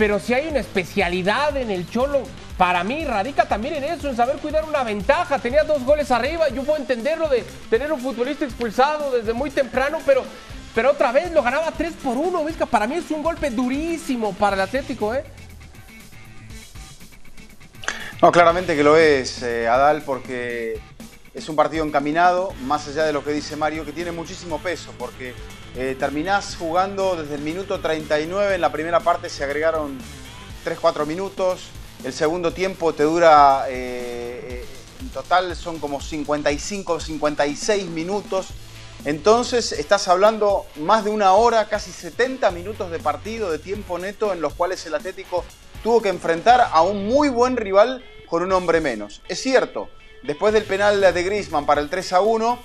Pero 0.00 0.18
si 0.18 0.32
hay 0.32 0.48
una 0.48 0.60
especialidad 0.60 1.54
en 1.58 1.70
el 1.70 1.86
Cholo, 1.90 2.22
para 2.56 2.82
mí 2.84 3.04
radica 3.04 3.44
también 3.44 3.74
en 3.74 3.84
eso, 3.84 4.08
en 4.08 4.16
saber 4.16 4.36
cuidar 4.36 4.64
una 4.64 4.82
ventaja. 4.82 5.38
Tenía 5.38 5.62
dos 5.62 5.84
goles 5.84 6.10
arriba, 6.10 6.48
yo 6.48 6.62
puedo 6.62 6.78
entenderlo 6.78 7.28
de 7.28 7.44
tener 7.68 7.92
un 7.92 8.00
futbolista 8.00 8.46
expulsado 8.46 9.10
desde 9.10 9.34
muy 9.34 9.50
temprano, 9.50 9.98
pero 10.06 10.24
pero 10.74 10.92
otra 10.92 11.12
vez 11.12 11.30
lo 11.32 11.42
ganaba 11.42 11.70
3 11.72 11.92
por 12.02 12.16
1, 12.16 12.44
Vizca. 12.46 12.64
Para 12.64 12.86
mí 12.86 12.94
es 12.94 13.10
un 13.10 13.22
golpe 13.22 13.50
durísimo 13.50 14.32
para 14.32 14.56
el 14.56 14.62
Atlético, 14.62 15.14
¿eh? 15.14 15.22
No, 18.22 18.32
claramente 18.32 18.74
que 18.74 18.82
lo 18.82 18.96
es, 18.96 19.42
eh, 19.42 19.68
Adal, 19.68 20.00
porque 20.00 20.80
es 21.34 21.48
un 21.48 21.56
partido 21.56 21.84
encaminado, 21.84 22.52
más 22.64 22.88
allá 22.88 23.04
de 23.04 23.12
lo 23.12 23.22
que 23.22 23.32
dice 23.32 23.56
Mario, 23.56 23.84
que 23.84 23.92
tiene 23.92 24.12
muchísimo 24.12 24.58
peso, 24.58 24.92
porque 24.98 25.34
eh, 25.76 25.96
terminás 25.98 26.56
jugando 26.56 27.16
desde 27.16 27.36
el 27.36 27.42
minuto 27.42 27.80
39, 27.80 28.56
en 28.56 28.60
la 28.60 28.72
primera 28.72 29.00
parte 29.00 29.28
se 29.28 29.44
agregaron 29.44 29.98
3-4 30.64 31.06
minutos, 31.06 31.68
el 32.04 32.12
segundo 32.12 32.52
tiempo 32.52 32.92
te 32.94 33.04
dura, 33.04 33.66
eh, 33.68 34.64
en 35.00 35.08
total 35.10 35.54
son 35.54 35.78
como 35.78 36.00
55, 36.00 36.98
56 36.98 37.86
minutos, 37.86 38.48
entonces 39.04 39.72
estás 39.72 40.08
hablando 40.08 40.66
más 40.76 41.04
de 41.04 41.10
una 41.10 41.32
hora, 41.32 41.68
casi 41.68 41.92
70 41.92 42.50
minutos 42.50 42.90
de 42.90 42.98
partido, 42.98 43.50
de 43.50 43.58
tiempo 43.58 43.98
neto, 43.98 44.32
en 44.32 44.40
los 44.40 44.54
cuales 44.54 44.84
el 44.86 44.94
Atlético 44.94 45.44
tuvo 45.82 46.02
que 46.02 46.08
enfrentar 46.08 46.68
a 46.72 46.82
un 46.82 47.06
muy 47.06 47.28
buen 47.28 47.56
rival 47.56 48.04
con 48.28 48.42
un 48.42 48.52
hombre 48.52 48.80
menos. 48.80 49.22
Es 49.28 49.40
cierto, 49.40 49.88
después 50.22 50.52
del 50.52 50.64
penal 50.64 51.00
de 51.00 51.22
Griezmann 51.22 51.66
para 51.66 51.80
el 51.80 51.90
3 51.90 52.12
a 52.12 52.20
1, 52.20 52.58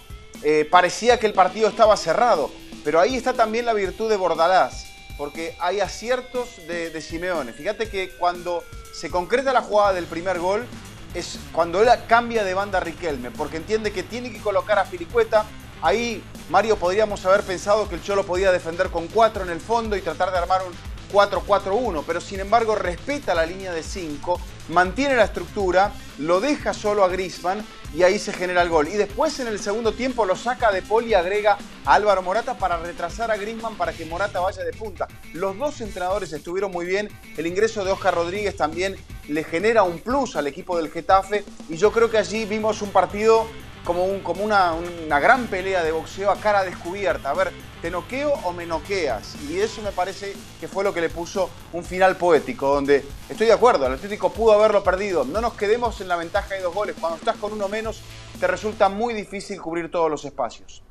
eh, 0.44 0.68
parecía 0.70 1.20
que 1.20 1.28
el 1.28 1.34
partido 1.34 1.68
estaba 1.68 1.98
cerrado, 1.98 2.52
pero 2.84 3.00
ahí 3.00 3.16
está 3.16 3.34
también 3.34 3.66
la 3.66 3.74
virtud 3.74 4.10
de 4.10 4.18
Bordalás, 4.18 4.88
porque 5.18 5.56
hay 5.60 5.80
aciertos 5.80 6.50
de, 6.68 6.90
de 6.90 7.02
Simeone. 7.02 7.54
Fíjate 7.54 7.90
que 7.90 8.10
cuando 8.18 8.64
se 8.94 9.10
concreta 9.10 9.54
la 9.54 9.62
jugada 9.62 9.94
del 9.94 10.06
primer 10.06 10.40
gol, 10.40 10.66
es 11.14 11.40
cuando 11.52 11.82
él 11.82 11.90
cambia 12.08 12.44
de 12.44 12.54
banda 12.54 12.80
a 12.80 12.82
Riquelme, 12.82 13.32
porque 13.32 13.58
entiende 13.58 13.92
que 13.92 14.04
tiene 14.04 14.32
que 14.32 14.40
colocar 14.40 14.78
a 14.80 14.86
Filicueta 14.86 15.46
Ahí, 15.82 16.24
Mario, 16.50 16.78
podríamos 16.78 17.24
haber 17.26 17.44
pensado 17.44 17.88
que 17.88 17.94
el 17.94 18.02
Cholo 18.02 18.26
podía 18.26 18.52
defender 18.52 18.90
con 18.90 19.08
4 19.08 19.44
en 19.44 19.50
el 19.50 19.60
fondo 19.60 19.96
y 19.96 20.02
tratar 20.02 20.32
de 20.32 20.38
armar 20.38 20.62
un 20.66 20.74
4-4-1, 21.14 22.04
pero 22.08 22.20
sin 22.20 22.40
embargo 22.40 22.74
respeta 22.76 23.36
la 23.36 23.46
línea 23.46 23.72
de 23.72 23.84
5, 23.84 24.40
mantiene 24.70 25.16
la 25.16 25.26
estructura, 25.26 25.92
lo 26.20 26.40
deja 26.40 26.74
solo 26.74 27.04
a 27.04 27.10
Grisman 27.10 27.64
y 27.94 28.04
ahí 28.04 28.20
se 28.20 28.34
genera 28.34 28.62
el 28.62 28.70
gol. 28.70 28.88
Y 28.88 28.94
después 28.94 29.40
en 29.40 29.48
el 29.48 29.60
segundo 29.60 29.94
tiempo 29.94 30.26
lo 30.26 30.36
saca 30.36 30.72
de 30.72 30.82
Poli 30.82 31.10
y 31.10 31.14
agrega 31.14 31.58
a 31.86 31.94
Álvaro 31.94 32.22
Morata 32.22 32.58
para 32.58 32.78
retrasar 32.78 33.32
a 33.32 33.38
Grisman 33.38 33.76
para 33.76 33.94
que 33.94 34.06
Morata 34.06 34.40
vaya 34.40 34.64
de 34.64 34.74
punta. 34.74 35.08
Los 35.34 35.58
dos 35.58 35.82
entrenadores 35.82 36.34
estuvieron 36.34 36.72
muy 36.72 36.86
bien, 36.86 37.10
el 37.38 37.48
ingreso 37.48 37.86
de 37.86 37.92
Oscar 37.92 38.16
Rodríguez 38.16 38.56
también 38.56 38.96
le 39.28 39.44
genera 39.44 39.84
un 39.84 40.00
plus 40.00 40.36
al 40.36 40.48
equipo 40.48 40.78
del 40.78 40.92
Getafe 40.92 41.44
y 41.70 41.78
yo 41.78 41.92
creo 41.92 42.10
que 42.10 42.18
allí 42.18 42.46
vimos 42.46 42.82
un 42.82 42.92
partido 42.92 43.48
como, 43.86 44.04
un, 44.04 44.20
como 44.20 44.44
una, 44.44 44.74
una, 44.74 45.20
gran 45.20 45.48
pelea 45.48 45.84
de 45.84 45.92
boxeo 45.92 46.32
a 46.32 46.36
cara 46.38 46.64
descubierta. 46.64 47.30
A 47.30 47.34
ver, 47.34 47.52
¿te 47.82 47.90
noqueo 47.90 48.34
o 48.44 48.52
me 48.52 48.66
noqueas? 48.66 49.38
Y 49.48 49.60
eso 49.60 49.82
me 49.82 49.92
parece 49.92 50.34
que 50.60 50.68
fue 50.68 50.84
lo 50.84 50.94
que 50.94 51.00
le 51.00 51.10
puso 51.10 51.50
un 51.72 51.84
final 51.84 52.18
poético, 52.18 52.74
donde 52.74 53.06
estoy 53.30 53.48
de 53.48 53.54
acuerdo, 53.54 53.86
el 53.86 53.94
Atlético 53.94 54.34
pudo 54.34 54.54
haberlo 54.54 54.84
perdido. 54.84 55.24
No 55.24 55.40
nos 55.40 55.54
quedemos 55.54 56.02
en 56.02 56.08
la 56.08 56.18
ventaja 56.18 56.56
de 56.56 56.62
dos 56.62 56.74
goles. 56.74 56.96
Cuando 57.00 57.18
estás 57.18 57.38
con 57.38 57.54
uno 57.54 57.70
menos, 57.70 58.02
te 58.40 58.48
resulta 58.48 58.90
muy 58.90 59.14
difícil 59.14 59.62
cubrir 59.62 59.90
todos 59.90 60.10
los 60.10 60.26
espacios. 60.26 60.84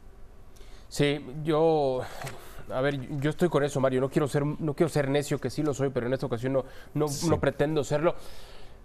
Sí, 0.89 1.25
yo 1.43 2.03
a 2.71 2.81
ver, 2.81 2.99
yo 3.19 3.31
estoy 3.31 3.49
con 3.49 3.65
eso, 3.65 3.81
Mario. 3.81 4.01
No 4.01 4.09
quiero 4.09 4.29
ser, 4.29 4.47
no 4.47 4.75
quiero 4.75 4.89
ser 4.89 5.09
necio, 5.09 5.41
que 5.41 5.51
sí 5.51 5.63
lo 5.63 5.75
soy, 5.75 5.91
pero 5.91 6.07
en 6.07 6.15
esta 6.15 6.27
ocasión 6.27 6.53
no, 6.53 6.65
no, 6.95 7.07
no 7.29 7.41
pretendo 7.41 7.83
serlo 7.83 8.15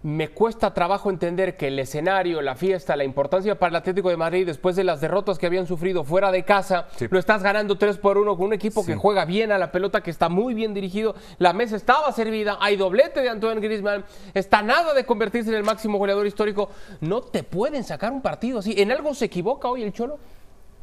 me 0.02 0.28
cuesta 0.28 0.72
trabajo 0.72 1.10
entender 1.10 1.58
que 1.58 1.68
el 1.68 1.78
escenario, 1.78 2.40
la 2.40 2.54
fiesta, 2.54 2.96
la 2.96 3.04
importancia 3.04 3.58
para 3.58 3.68
el 3.70 3.76
Atlético 3.76 4.08
de 4.08 4.16
Madrid 4.16 4.46
después 4.46 4.74
de 4.74 4.82
las 4.82 5.00
derrotas 5.00 5.38
que 5.38 5.44
habían 5.44 5.66
sufrido 5.66 6.04
fuera 6.04 6.32
de 6.32 6.42
casa, 6.42 6.88
lo 7.10 7.18
estás 7.18 7.42
ganando 7.42 7.76
3 7.76 7.98
por 7.98 8.16
1 8.16 8.36
con 8.36 8.46
un 8.46 8.52
equipo 8.54 8.84
que 8.84 8.96
juega 8.96 9.26
bien 9.26 9.52
a 9.52 9.58
la 9.58 9.70
pelota, 9.70 10.02
que 10.02 10.10
está 10.10 10.30
muy 10.30 10.54
bien 10.54 10.72
dirigido, 10.72 11.14
la 11.38 11.52
mesa 11.52 11.76
estaba 11.76 12.10
servida, 12.12 12.56
hay 12.60 12.76
doblete 12.76 13.20
de 13.20 13.28
Antoine 13.28 13.60
Griezmann, 13.60 14.04
está 14.32 14.62
nada 14.62 14.94
de 14.94 15.04
convertirse 15.04 15.50
en 15.50 15.56
el 15.56 15.64
máximo 15.64 15.98
goleador 15.98 16.26
histórico, 16.26 16.70
no 17.00 17.20
te 17.20 17.42
pueden 17.42 17.84
sacar 17.84 18.10
un 18.10 18.22
partido 18.22 18.60
así. 18.60 18.74
¿En 18.78 18.90
algo 18.90 19.12
se 19.14 19.26
equivoca 19.26 19.68
hoy 19.68 19.82
el 19.82 19.92
Cholo? 19.92 20.18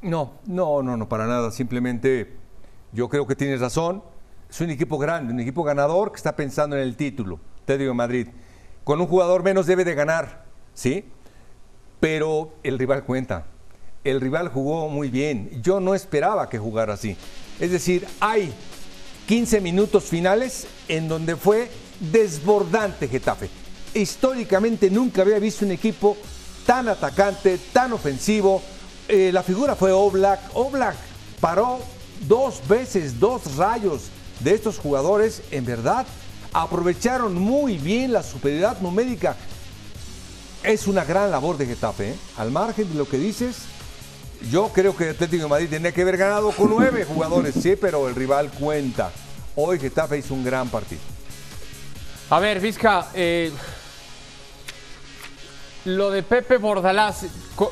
No, 0.04 0.34
no, 0.46 0.84
no, 0.84 0.96
no, 0.96 1.10
para 1.10 1.26
nada, 1.26 1.50
simplemente 1.50 2.36
yo 2.92 3.10
creo 3.10 3.26
que 3.26 3.36
tienes 3.36 3.62
razón, 3.62 4.04
es 4.48 4.62
un 4.62 4.70
equipo 4.70 5.00
grande, 5.00 5.34
un 5.34 5.40
equipo 5.40 5.64
ganador 5.64 6.12
que 6.12 6.18
está 6.18 6.36
pensando 6.36 6.76
en 6.76 6.84
el 6.84 6.96
título, 6.96 7.40
te 7.66 7.80
digo 7.80 7.96
Madrid 7.96 8.28
con 8.88 9.02
un 9.02 9.08
jugador 9.08 9.44
menos 9.44 9.66
debe 9.66 9.84
de 9.84 9.96
ganar, 9.96 10.46
¿sí? 10.74 11.04
Pero 12.00 12.54
el 12.64 12.80
rival 12.80 13.04
cuenta. 13.04 13.46
El 14.06 14.22
rival 14.22 14.48
jugó 14.48 14.88
muy 14.88 15.10
bien. 15.10 15.62
Yo 15.62 15.82
no 15.82 15.94
esperaba 15.94 16.48
que 16.48 16.58
jugara 16.58 16.94
así. 16.94 17.18
Es 17.60 17.72
decir, 17.72 18.08
hay 18.22 18.54
15 19.28 19.60
minutos 19.60 20.06
finales 20.06 20.68
en 20.88 21.10
donde 21.10 21.36
fue 21.36 21.70
desbordante 22.00 23.10
Getafe. 23.10 23.50
Históricamente 23.94 24.90
nunca 24.90 25.24
había 25.24 25.40
visto 25.40 25.66
un 25.66 25.72
equipo 25.72 26.16
tan 26.66 26.88
atacante, 26.88 27.60
tan 27.74 27.92
ofensivo. 27.92 28.62
Eh, 29.10 29.32
la 29.34 29.44
figura 29.44 29.76
fue 29.76 29.92
Oblak. 29.92 30.40
Oblak 30.54 30.96
paró 31.42 31.80
dos 32.26 32.66
veces, 32.70 33.20
dos 33.20 33.58
rayos 33.58 34.04
de 34.40 34.54
estos 34.54 34.80
jugadores. 34.80 35.42
En 35.52 35.66
verdad, 35.66 36.08
aprovecharon 36.54 37.34
muy 37.36 37.78
bien 37.78 38.14
la 38.14 38.24
superioridad 38.24 38.80
numérica. 38.82 39.36
Es 40.64 40.88
una 40.88 41.04
gran 41.06 41.32
labor 41.32 41.58
de 41.58 41.66
Getafe, 41.66 42.12
¿eh? 42.12 42.16
al 42.38 42.52
margen 42.52 42.90
de 42.90 42.96
lo 42.96 43.08
que 43.08 43.18
dices. 43.18 43.58
Yo 44.52 44.70
creo 44.70 44.96
que 44.96 45.10
Atlético 45.10 45.44
de 45.44 45.50
Madrid 45.50 45.70
tenía 45.70 45.92
que 45.92 46.02
haber 46.02 46.18
ganado 46.18 46.52
con 46.52 46.70
nueve 46.70 47.06
jugadores, 47.06 47.56
sí, 47.56 47.76
pero 47.80 48.08
el 48.08 48.16
rival 48.16 48.52
cuenta. 48.52 49.12
Hoy 49.56 49.80
Getafe 49.80 50.20
hizo 50.20 50.34
un 50.34 50.44
gran 50.44 50.70
partido. 50.70 51.02
A 52.30 52.40
ver, 52.40 52.60
Vizca, 52.60 53.08
eh, 53.14 53.52
lo 55.88 56.12
de 56.12 56.22
Pepe 56.22 56.58
Bordalás, 56.58 57.26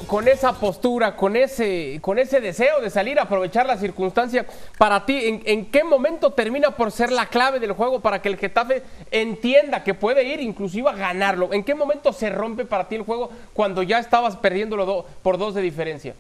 con, 0.08 0.28
esa 0.28 0.54
postura, 0.54 1.16
con 1.16 1.36
ese, 1.36 2.00
con 2.02 2.18
ese 2.18 2.40
deseo 2.40 2.80
de 2.80 2.90
salir 2.90 3.20
a 3.20 3.24
aprovechar 3.24 3.66
la 3.66 3.78
circunstancia, 3.78 4.46
para 4.78 5.06
ti, 5.06 5.42
¿en, 5.46 5.66
qué 5.66 5.84
momento 5.84 6.32
termina 6.32 6.72
por 6.72 6.92
ser 6.92 7.12
la 7.12 7.26
clave 7.26 7.60
del 7.60 7.74
juego 7.74 8.00
para 8.00 8.22
que 8.22 8.30
el 8.30 8.38
Getafe 8.38 8.84
entienda 9.12 9.84
que 9.84 9.94
puede 9.94 10.24
ir 10.24 10.40
inclusive 10.40 10.90
a 10.90 10.94
ganarlo? 10.94 11.52
¿En 11.52 11.64
qué 11.64 11.76
momento 11.76 12.14
se 12.14 12.30
rompe 12.30 12.66
para 12.66 12.88
ti 12.88 12.96
el 12.96 13.04
juego 13.04 13.30
cuando 13.54 13.84
ya 13.84 14.00
estabas 14.00 14.38
perdiéndolo 14.38 15.06
por 15.22 15.38
dos 15.38 15.54
de 15.54 15.62
diferencia? 15.62 16.16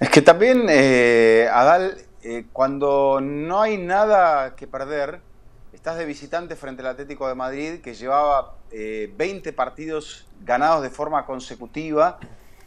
Es 0.00 0.08
que 0.08 0.22
también, 0.22 0.64
eh, 0.70 1.46
Adal, 1.52 1.98
eh, 2.22 2.44
cuando 2.54 3.20
no 3.20 3.60
hay 3.60 3.76
nada 3.76 4.56
que 4.56 4.66
perder, 4.66 5.20
estás 5.80 5.96
de 5.96 6.04
visitante 6.04 6.56
frente 6.56 6.82
al 6.82 6.88
Atlético 6.88 7.26
de 7.26 7.34
Madrid, 7.34 7.80
que 7.80 7.94
llevaba 7.94 8.54
20 8.70 9.48
eh, 9.48 9.52
partidos 9.54 10.26
ganados 10.44 10.82
de 10.82 10.90
forma 10.90 11.24
consecutiva. 11.24 12.18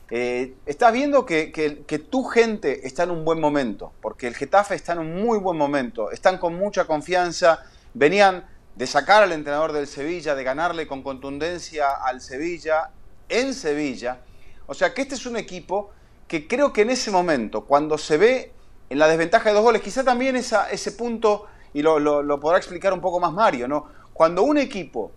Eh, 0.10 0.56
estás 0.66 0.92
viendo 0.92 1.24
que, 1.24 2.08
tu 2.10 2.24
gente 2.24 2.88
está 2.88 3.04
en 3.04 3.12
un 3.12 3.24
buen 3.24 3.40
momento, 3.40 3.94
porque 4.02 4.26
el 4.26 4.34
Getafe 4.34 4.74
está 4.74 4.94
en 4.94 5.00
un 5.00 5.22
muy 5.22 5.38
buen 5.38 5.56
momento. 5.56 6.10
Están 6.10 6.40
con 6.40 6.56
mucha 6.56 6.86
confianza. 6.86 7.64
Venían 7.94 8.48
de 8.76 8.88
sacar 8.88 9.22
al 9.22 9.32
entrenador 9.32 9.74
del 9.74 9.86
Sevilla, 9.86 10.34
de 10.34 10.44
ganarle 10.44 10.88
con 10.88 11.04
contundencia 11.04 11.92
al 11.92 12.20
Sevilla 12.20 12.90
en 13.30 13.54
Sevilla. 13.54 14.22
O 14.66 14.74
sea 14.74 14.92
que 14.96 15.04
este 15.04 15.14
es 15.14 15.28
un 15.28 15.38
equipo 15.38 15.92
que 16.28 16.48
creo 16.48 16.74
que 16.74 16.82
en 16.82 16.90
ese 16.90 17.12
momento, 17.12 17.66
cuando 17.66 18.00
se 18.00 18.18
ve 18.18 18.54
en 18.90 18.98
la 18.98 19.08
desventaja 19.08 19.50
de 19.50 19.54
dos 19.54 19.64
goles, 19.64 19.84
quizá 19.84 20.04
también 20.04 20.36
ese 20.36 20.92
punto 20.94 21.46
y 21.74 21.82
lo, 21.82 22.40
podrá 22.40 22.58
explicar 22.58 22.94
un 22.94 23.02
poco 23.02 23.20
más 23.20 23.34
Mario, 23.34 23.68
¿no? 23.68 23.88
Cuando 24.14 24.44
un 24.44 24.58
equipo, 24.58 25.12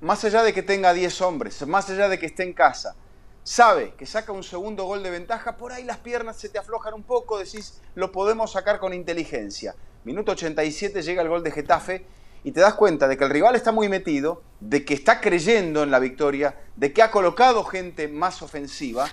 más 0.00 0.24
allá 0.24 0.42
de 0.42 0.52
que 0.52 0.62
tenga 0.62 0.92
10 0.92 1.20
hombres, 1.22 1.66
más 1.66 1.88
allá 1.90 2.08
de 2.08 2.18
que 2.18 2.26
esté 2.26 2.42
en 2.42 2.52
casa, 2.52 2.96
sabe 3.42 3.94
que 3.96 4.06
saca 4.06 4.32
un 4.32 4.42
segundo 4.42 4.84
gol 4.84 5.02
de 5.02 5.10
ventaja, 5.10 5.56
por 5.56 5.72
ahí 5.72 5.84
las 5.84 5.98
piernas 5.98 6.36
se 6.36 6.48
te 6.48 6.58
aflojan 6.58 6.94
un 6.94 7.04
poco, 7.04 7.38
decís, 7.38 7.80
lo 7.94 8.10
podemos 8.10 8.52
sacar 8.52 8.80
con 8.80 8.92
inteligencia. 8.92 9.74
Minuto 10.04 10.32
87 10.32 11.02
llega 11.02 11.22
el 11.22 11.28
gol 11.28 11.42
de 11.42 11.52
Getafe 11.52 12.06
y 12.42 12.52
te 12.52 12.60
das 12.60 12.74
cuenta 12.74 13.06
de 13.06 13.16
que 13.16 13.24
el 13.24 13.30
rival 13.30 13.54
está 13.54 13.70
muy 13.70 13.88
metido, 13.88 14.42
de 14.60 14.84
que 14.84 14.94
está 14.94 15.20
creyendo 15.20 15.82
en 15.82 15.90
la 15.90 15.98
victoria, 15.98 16.58
de 16.76 16.92
que 16.92 17.02
ha 17.02 17.10
colocado 17.10 17.64
gente 17.64 18.08
más 18.08 18.42
ofensiva 18.42 19.08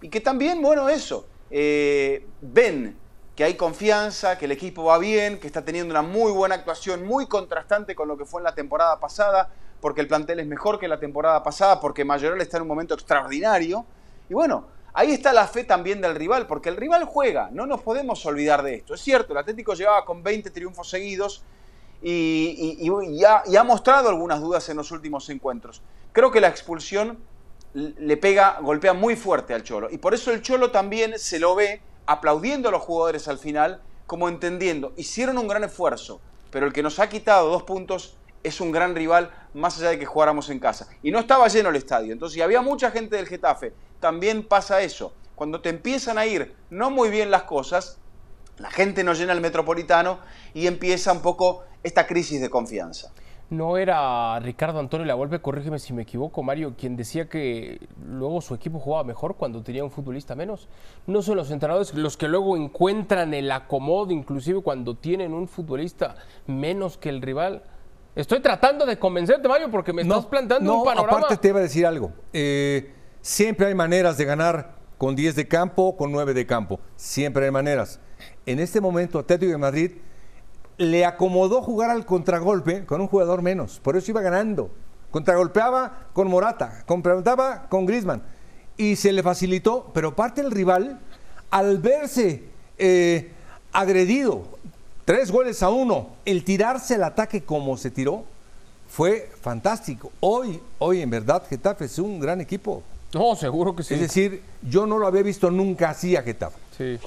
y 0.00 0.10
que 0.10 0.20
también, 0.20 0.60
bueno, 0.60 0.88
eso, 0.88 1.26
eh, 1.50 2.26
ven 2.40 2.96
que 3.36 3.44
hay 3.44 3.54
confianza, 3.54 4.38
que 4.38 4.46
el 4.46 4.52
equipo 4.52 4.84
va 4.84 4.96
bien, 4.96 5.38
que 5.38 5.46
está 5.46 5.62
teniendo 5.62 5.92
una 5.92 6.00
muy 6.00 6.32
buena 6.32 6.54
actuación, 6.54 7.06
muy 7.06 7.26
contrastante 7.26 7.94
con 7.94 8.08
lo 8.08 8.16
que 8.16 8.24
fue 8.24 8.40
en 8.40 8.44
la 8.44 8.54
temporada 8.54 8.98
pasada, 8.98 9.50
porque 9.80 10.00
el 10.00 10.08
plantel 10.08 10.40
es 10.40 10.46
mejor 10.46 10.80
que 10.80 10.88
la 10.88 10.98
temporada 10.98 11.42
pasada, 11.42 11.78
porque 11.78 12.02
Mayoral 12.02 12.40
está 12.40 12.56
en 12.56 12.62
un 12.62 12.68
momento 12.68 12.94
extraordinario. 12.94 13.84
Y 14.30 14.34
bueno, 14.34 14.64
ahí 14.94 15.12
está 15.12 15.34
la 15.34 15.46
fe 15.46 15.64
también 15.64 16.00
del 16.00 16.14
rival, 16.14 16.46
porque 16.46 16.70
el 16.70 16.76
rival 16.76 17.04
juega, 17.04 17.50
no 17.52 17.66
nos 17.66 17.82
podemos 17.82 18.24
olvidar 18.24 18.62
de 18.62 18.76
esto. 18.76 18.94
Es 18.94 19.02
cierto, 19.02 19.34
el 19.34 19.38
Atlético 19.38 19.74
llevaba 19.74 20.06
con 20.06 20.22
20 20.22 20.50
triunfos 20.50 20.88
seguidos 20.88 21.44
y, 22.02 22.90
ha, 23.24 23.64
mostrado 23.64 24.08
algunas 24.08 24.40
dudas 24.40 24.66
en 24.70 24.78
los 24.78 24.90
últimos 24.92 25.28
encuentros. 25.28 25.82
Creo 26.12 26.30
que 26.30 26.40
la 26.40 26.48
expulsión 26.48 27.18
le 27.74 28.16
pega, 28.16 28.60
golpea 28.62 28.94
muy 28.94 29.14
fuerte 29.14 29.52
al 29.52 29.62
Cholo. 29.62 29.90
Y 29.90 29.98
por 29.98 30.14
eso 30.14 30.30
el 30.32 30.40
Cholo 30.40 30.70
también 30.70 31.18
se 31.18 31.38
lo 31.38 31.54
ve 31.54 31.82
aplaudiendo 32.06 32.68
a 32.68 32.72
los 32.72 32.82
jugadores 32.82 33.28
al 33.28 33.38
final, 33.38 33.82
como 34.06 34.28
entendiendo, 34.28 34.92
hicieron 34.96 35.38
un 35.38 35.48
gran 35.48 35.64
esfuerzo, 35.64 36.20
pero 36.50 36.66
el 36.66 36.72
que 36.72 36.82
nos 36.82 36.98
ha 36.98 37.08
quitado 37.08 37.50
dos 37.50 37.64
puntos 37.64 38.16
es 38.42 38.60
un 38.60 38.70
gran 38.70 38.94
rival, 38.94 39.30
más 39.54 39.78
allá 39.78 39.90
de 39.90 39.98
que 39.98 40.06
jugáramos 40.06 40.48
en 40.50 40.60
casa. 40.60 40.88
Y 41.02 41.10
no 41.10 41.18
estaba 41.18 41.48
lleno 41.48 41.70
el 41.70 41.76
estadio, 41.76 42.12
entonces 42.12 42.40
había 42.40 42.62
mucha 42.62 42.90
gente 42.92 43.16
del 43.16 43.26
Getafe. 43.26 43.72
También 43.98 44.46
pasa 44.46 44.82
eso. 44.82 45.12
Cuando 45.34 45.60
te 45.60 45.68
empiezan 45.68 46.16
a 46.16 46.26
ir 46.26 46.54
no 46.70 46.90
muy 46.90 47.10
bien 47.10 47.30
las 47.30 47.42
cosas, 47.42 47.98
la 48.58 48.70
gente 48.70 49.04
no 49.04 49.12
llena 49.12 49.32
el 49.32 49.40
metropolitano 49.40 50.18
y 50.54 50.66
empieza 50.66 51.12
un 51.12 51.20
poco 51.20 51.64
esta 51.82 52.06
crisis 52.06 52.40
de 52.40 52.48
confianza. 52.48 53.12
No 53.48 53.76
era 53.76 54.40
Ricardo 54.40 54.80
Antonio 54.80 55.06
Lavolpe, 55.06 55.40
corrígeme 55.40 55.78
si 55.78 55.92
me 55.92 56.02
equivoco, 56.02 56.42
Mario, 56.42 56.74
quien 56.76 56.96
decía 56.96 57.28
que 57.28 57.78
luego 58.04 58.40
su 58.40 58.54
equipo 58.56 58.80
jugaba 58.80 59.04
mejor 59.04 59.36
cuando 59.36 59.62
tenía 59.62 59.84
un 59.84 59.90
futbolista 59.92 60.34
menos. 60.34 60.68
No 61.06 61.22
son 61.22 61.36
los 61.36 61.52
entrenadores 61.52 61.94
los 61.94 62.16
que 62.16 62.26
luego 62.26 62.56
encuentran 62.56 63.34
el 63.34 63.52
acomodo, 63.52 64.10
inclusive 64.10 64.62
cuando 64.62 64.96
tienen 64.96 65.32
un 65.32 65.46
futbolista 65.46 66.16
menos 66.48 66.98
que 66.98 67.08
el 67.08 67.22
rival. 67.22 67.62
Estoy 68.16 68.40
tratando 68.40 68.84
de 68.84 68.98
convencerte, 68.98 69.46
Mario, 69.46 69.70
porque 69.70 69.92
me 69.92 70.02
estás 70.02 70.26
planteando 70.26 70.78
un 70.78 70.84
panorama. 70.84 71.18
Aparte 71.18 71.36
te 71.36 71.48
iba 71.48 71.60
a 71.60 71.62
decir 71.62 71.86
algo. 71.86 72.12
Eh, 72.32 72.94
siempre 73.20 73.66
hay 73.66 73.74
maneras 73.74 74.18
de 74.18 74.24
ganar 74.24 74.74
con 74.98 75.14
10 75.14 75.36
de 75.36 75.46
campo, 75.46 75.96
con 75.96 76.10
9 76.10 76.34
de 76.34 76.46
campo. 76.46 76.80
Siempre 76.96 77.44
hay 77.44 77.52
maneras. 77.52 78.00
En 78.44 78.58
este 78.58 78.80
momento, 78.80 79.20
Atlético 79.20 79.52
de 79.52 79.58
Madrid 79.58 79.92
le 80.78 81.04
acomodó 81.04 81.62
jugar 81.62 81.90
al 81.90 82.04
contragolpe 82.04 82.84
con 82.84 83.00
un 83.00 83.08
jugador 83.08 83.42
menos. 83.42 83.80
Por 83.80 83.96
eso 83.96 84.10
iba 84.10 84.20
ganando. 84.20 84.70
Contragolpeaba 85.10 86.08
con 86.12 86.28
Morata, 86.28 86.82
contragolpeaba 86.86 87.68
con 87.68 87.86
Grisman. 87.86 88.22
Y 88.76 88.96
se 88.96 89.12
le 89.12 89.22
facilitó, 89.22 89.90
pero 89.94 90.14
parte 90.14 90.42
el 90.42 90.50
rival, 90.50 91.00
al 91.50 91.78
verse 91.78 92.44
eh, 92.76 93.30
agredido, 93.72 94.42
tres 95.06 95.30
goles 95.30 95.62
a 95.62 95.70
uno, 95.70 96.10
el 96.26 96.44
tirarse 96.44 96.96
el 96.96 97.04
ataque 97.04 97.42
como 97.42 97.78
se 97.78 97.90
tiró, 97.90 98.24
fue 98.88 99.30
fantástico. 99.40 100.12
Hoy, 100.20 100.60
hoy 100.78 101.00
en 101.00 101.10
verdad, 101.10 101.42
Getafe 101.48 101.86
es 101.86 101.98
un 101.98 102.20
gran 102.20 102.40
equipo. 102.40 102.82
No, 103.14 103.34
seguro 103.36 103.74
que 103.74 103.82
sí. 103.82 103.94
Es 103.94 104.00
decir, 104.00 104.42
yo 104.62 104.86
no 104.86 104.98
lo 104.98 105.06
había 105.06 105.22
visto 105.22 105.50
nunca 105.50 105.90
así 105.90 106.16
a 106.16 106.22
Getafe. 106.22 106.58
Sí. 106.76 106.98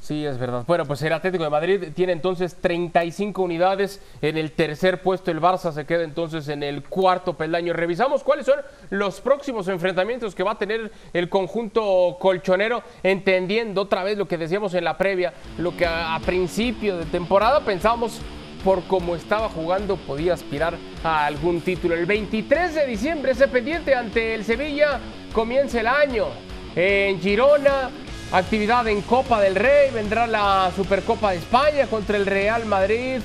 Sí, 0.00 0.24
es 0.24 0.38
verdad. 0.38 0.64
Bueno, 0.66 0.86
pues 0.86 1.02
el 1.02 1.12
Atlético 1.12 1.44
de 1.44 1.50
Madrid 1.50 1.88
tiene 1.94 2.12
entonces 2.12 2.56
35 2.56 3.42
unidades 3.42 4.02
en 4.22 4.38
el 4.38 4.52
tercer 4.52 5.02
puesto. 5.02 5.30
El 5.30 5.42
Barça 5.42 5.72
se 5.72 5.84
queda 5.84 6.04
entonces 6.04 6.48
en 6.48 6.62
el 6.62 6.82
cuarto 6.84 7.34
peldaño. 7.34 7.74
Revisamos 7.74 8.24
cuáles 8.24 8.46
son 8.46 8.56
los 8.88 9.20
próximos 9.20 9.68
enfrentamientos 9.68 10.34
que 10.34 10.42
va 10.42 10.52
a 10.52 10.58
tener 10.58 10.90
el 11.12 11.28
conjunto 11.28 12.16
colchonero, 12.18 12.82
entendiendo 13.02 13.82
otra 13.82 14.02
vez 14.02 14.16
lo 14.16 14.26
que 14.26 14.38
decíamos 14.38 14.72
en 14.72 14.84
la 14.84 14.96
previa, 14.96 15.34
lo 15.58 15.76
que 15.76 15.84
a, 15.84 16.18
principio 16.24 16.96
de 16.96 17.04
temporada 17.04 17.60
pensábamos 17.60 18.20
por 18.64 18.82
cómo 18.84 19.16
estaba 19.16 19.50
jugando 19.50 19.96
podía 19.96 20.32
aspirar 20.32 20.76
a 21.04 21.26
algún 21.26 21.60
título. 21.60 21.94
El 21.94 22.06
23 22.06 22.74
de 22.74 22.86
diciembre 22.86 23.32
ese 23.32 23.48
pendiente 23.48 23.94
ante 23.94 24.34
el 24.34 24.44
Sevilla 24.44 24.98
comienza 25.34 25.80
el 25.80 25.86
año. 25.86 26.26
En 26.74 27.20
Girona 27.20 27.90
Actividad 28.32 28.86
en 28.86 29.02
Copa 29.02 29.40
del 29.40 29.56
Rey, 29.56 29.90
vendrá 29.90 30.24
la 30.24 30.70
Supercopa 30.76 31.32
de 31.32 31.38
España 31.38 31.88
contra 31.88 32.16
el 32.16 32.26
Real 32.26 32.64
Madrid. 32.64 33.20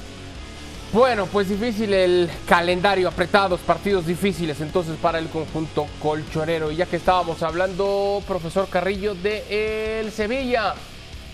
Bueno, 0.92 1.28
pues 1.28 1.48
difícil 1.48 1.94
el 1.94 2.28
calendario, 2.48 3.08
apretados, 3.08 3.60
partidos 3.60 4.08
difíciles 4.08 4.60
entonces 4.62 4.96
para 5.00 5.20
el 5.20 5.28
conjunto 5.28 5.86
colchonero. 6.02 6.72
Y 6.72 6.78
ya 6.78 6.88
que 6.88 6.96
estábamos 6.96 7.44
hablando, 7.44 8.24
profesor 8.28 8.68
Carrillo, 8.68 9.14
de 9.14 10.00
el 10.00 10.12
Sevilla, 10.12 10.74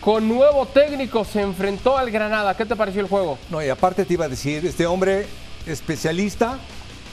con 0.01 0.27
nuevo 0.27 0.65
técnico 0.65 1.23
se 1.23 1.39
enfrentó 1.39 1.97
al 1.97 2.11
Granada. 2.11 2.57
¿Qué 2.57 2.65
te 2.65 2.75
pareció 2.75 2.99
el 2.99 3.07
juego? 3.07 3.37
No, 3.49 3.63
y 3.63 3.69
aparte 3.69 4.03
te 4.03 4.15
iba 4.15 4.25
a 4.25 4.29
decir, 4.29 4.65
este 4.65 4.85
hombre 4.85 5.27
especialista 5.65 6.59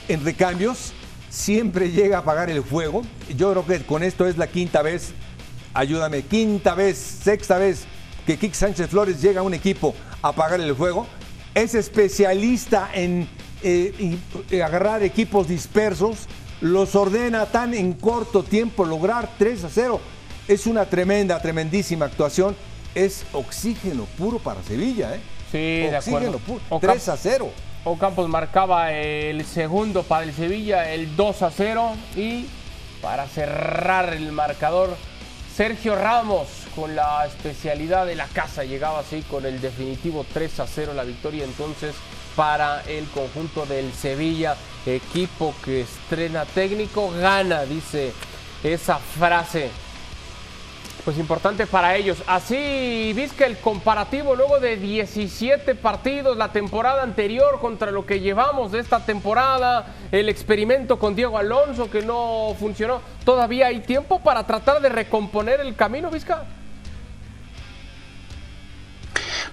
en 0.09 0.25
recambios, 0.25 0.91
siempre 1.29 1.91
llega 1.91 2.17
a 2.17 2.19
apagar 2.21 2.49
el 2.49 2.59
juego. 2.59 3.03
Yo 3.37 3.51
creo 3.51 3.65
que 3.65 3.85
con 3.85 4.03
esto 4.03 4.25
es 4.27 4.37
la 4.37 4.47
quinta 4.47 4.81
vez 4.81 5.13
ayúdame, 5.73 6.23
quinta 6.23 6.75
vez, 6.75 6.97
sexta 6.97 7.57
vez 7.57 7.85
que 8.25 8.37
Kik 8.37 8.53
Sánchez 8.53 8.89
Flores 8.89 9.21
llega 9.21 9.41
a 9.41 9.43
un 9.43 9.53
equipo 9.53 9.95
a 10.21 10.31
pagar 10.33 10.59
el 10.59 10.73
juego. 10.73 11.07
Es 11.53 11.75
especialista 11.75 12.89
en 12.93 13.27
eh, 13.63 14.17
eh, 14.51 14.63
agarrar 14.63 15.03
equipos 15.03 15.47
dispersos, 15.47 16.27
los 16.61 16.95
ordena 16.95 17.45
tan 17.47 17.73
en 17.73 17.93
corto 17.93 18.43
tiempo, 18.43 18.85
lograr 18.85 19.29
3 19.37 19.63
a 19.63 19.69
0. 19.69 19.99
Es 20.47 20.67
una 20.67 20.85
tremenda, 20.85 21.41
tremendísima 21.41 22.05
actuación. 22.05 22.55
Es 22.95 23.25
oxígeno 23.33 24.05
puro 24.17 24.39
para 24.39 24.63
Sevilla, 24.63 25.15
¿eh? 25.15 25.19
Sí, 25.51 25.57
de 25.89 25.95
acuerdo. 25.95 26.39
Puro, 26.39 26.61
3 26.79 27.09
a 27.09 27.17
0. 27.17 27.49
Ocampos 27.83 28.27
marcaba 28.27 28.91
el 28.91 29.45
segundo 29.45 30.03
para 30.03 30.23
el 30.23 30.33
Sevilla, 30.33 30.91
el 30.93 31.15
2 31.15 31.41
a 31.41 31.51
0 31.51 31.95
y 32.15 32.45
para 33.01 33.27
cerrar 33.27 34.13
el 34.13 34.31
marcador 34.31 34.97
Sergio 35.59 35.93
Ramos 35.93 36.47
con 36.73 36.95
la 36.95 37.25
especialidad 37.25 38.05
de 38.05 38.15
la 38.15 38.27
casa. 38.27 38.63
Llegaba 38.63 38.99
así 38.99 39.23
con 39.23 39.45
el 39.45 39.59
definitivo 39.59 40.25
3 40.33 40.61
a 40.61 40.67
0 40.67 40.93
la 40.93 41.03
victoria 41.03 41.43
entonces 41.43 41.95
para 42.37 42.81
el 42.83 43.05
conjunto 43.09 43.65
del 43.65 43.91
Sevilla, 43.91 44.55
equipo 44.85 45.53
que 45.65 45.81
estrena 45.81 46.45
técnico, 46.45 47.11
gana, 47.11 47.63
dice 47.63 48.13
esa 48.63 48.99
frase 48.99 49.69
pues 51.09 51.17
importante 51.17 51.65
para 51.65 51.95
ellos. 51.95 52.21
Así, 52.27 53.15
que 53.35 53.43
el 53.43 53.57
comparativo 53.57 54.35
luego 54.35 54.59
de 54.59 54.77
17 54.77 55.73
partidos 55.73 56.37
la 56.37 56.51
temporada 56.51 57.01
anterior 57.01 57.59
contra 57.59 57.89
lo 57.89 58.05
que 58.05 58.19
llevamos 58.19 58.71
de 58.71 58.77
esta 58.77 59.03
temporada, 59.03 59.95
el 60.11 60.29
experimento 60.29 60.99
con 60.99 61.15
Diego 61.15 61.39
Alonso 61.39 61.89
que 61.89 62.03
no 62.03 62.55
funcionó, 62.59 63.01
¿todavía 63.25 63.65
hay 63.65 63.79
tiempo 63.79 64.19
para 64.19 64.45
tratar 64.45 64.83
de 64.83 64.89
recomponer 64.89 65.61
el 65.61 65.75
camino, 65.75 66.11
Vizca? 66.11 66.45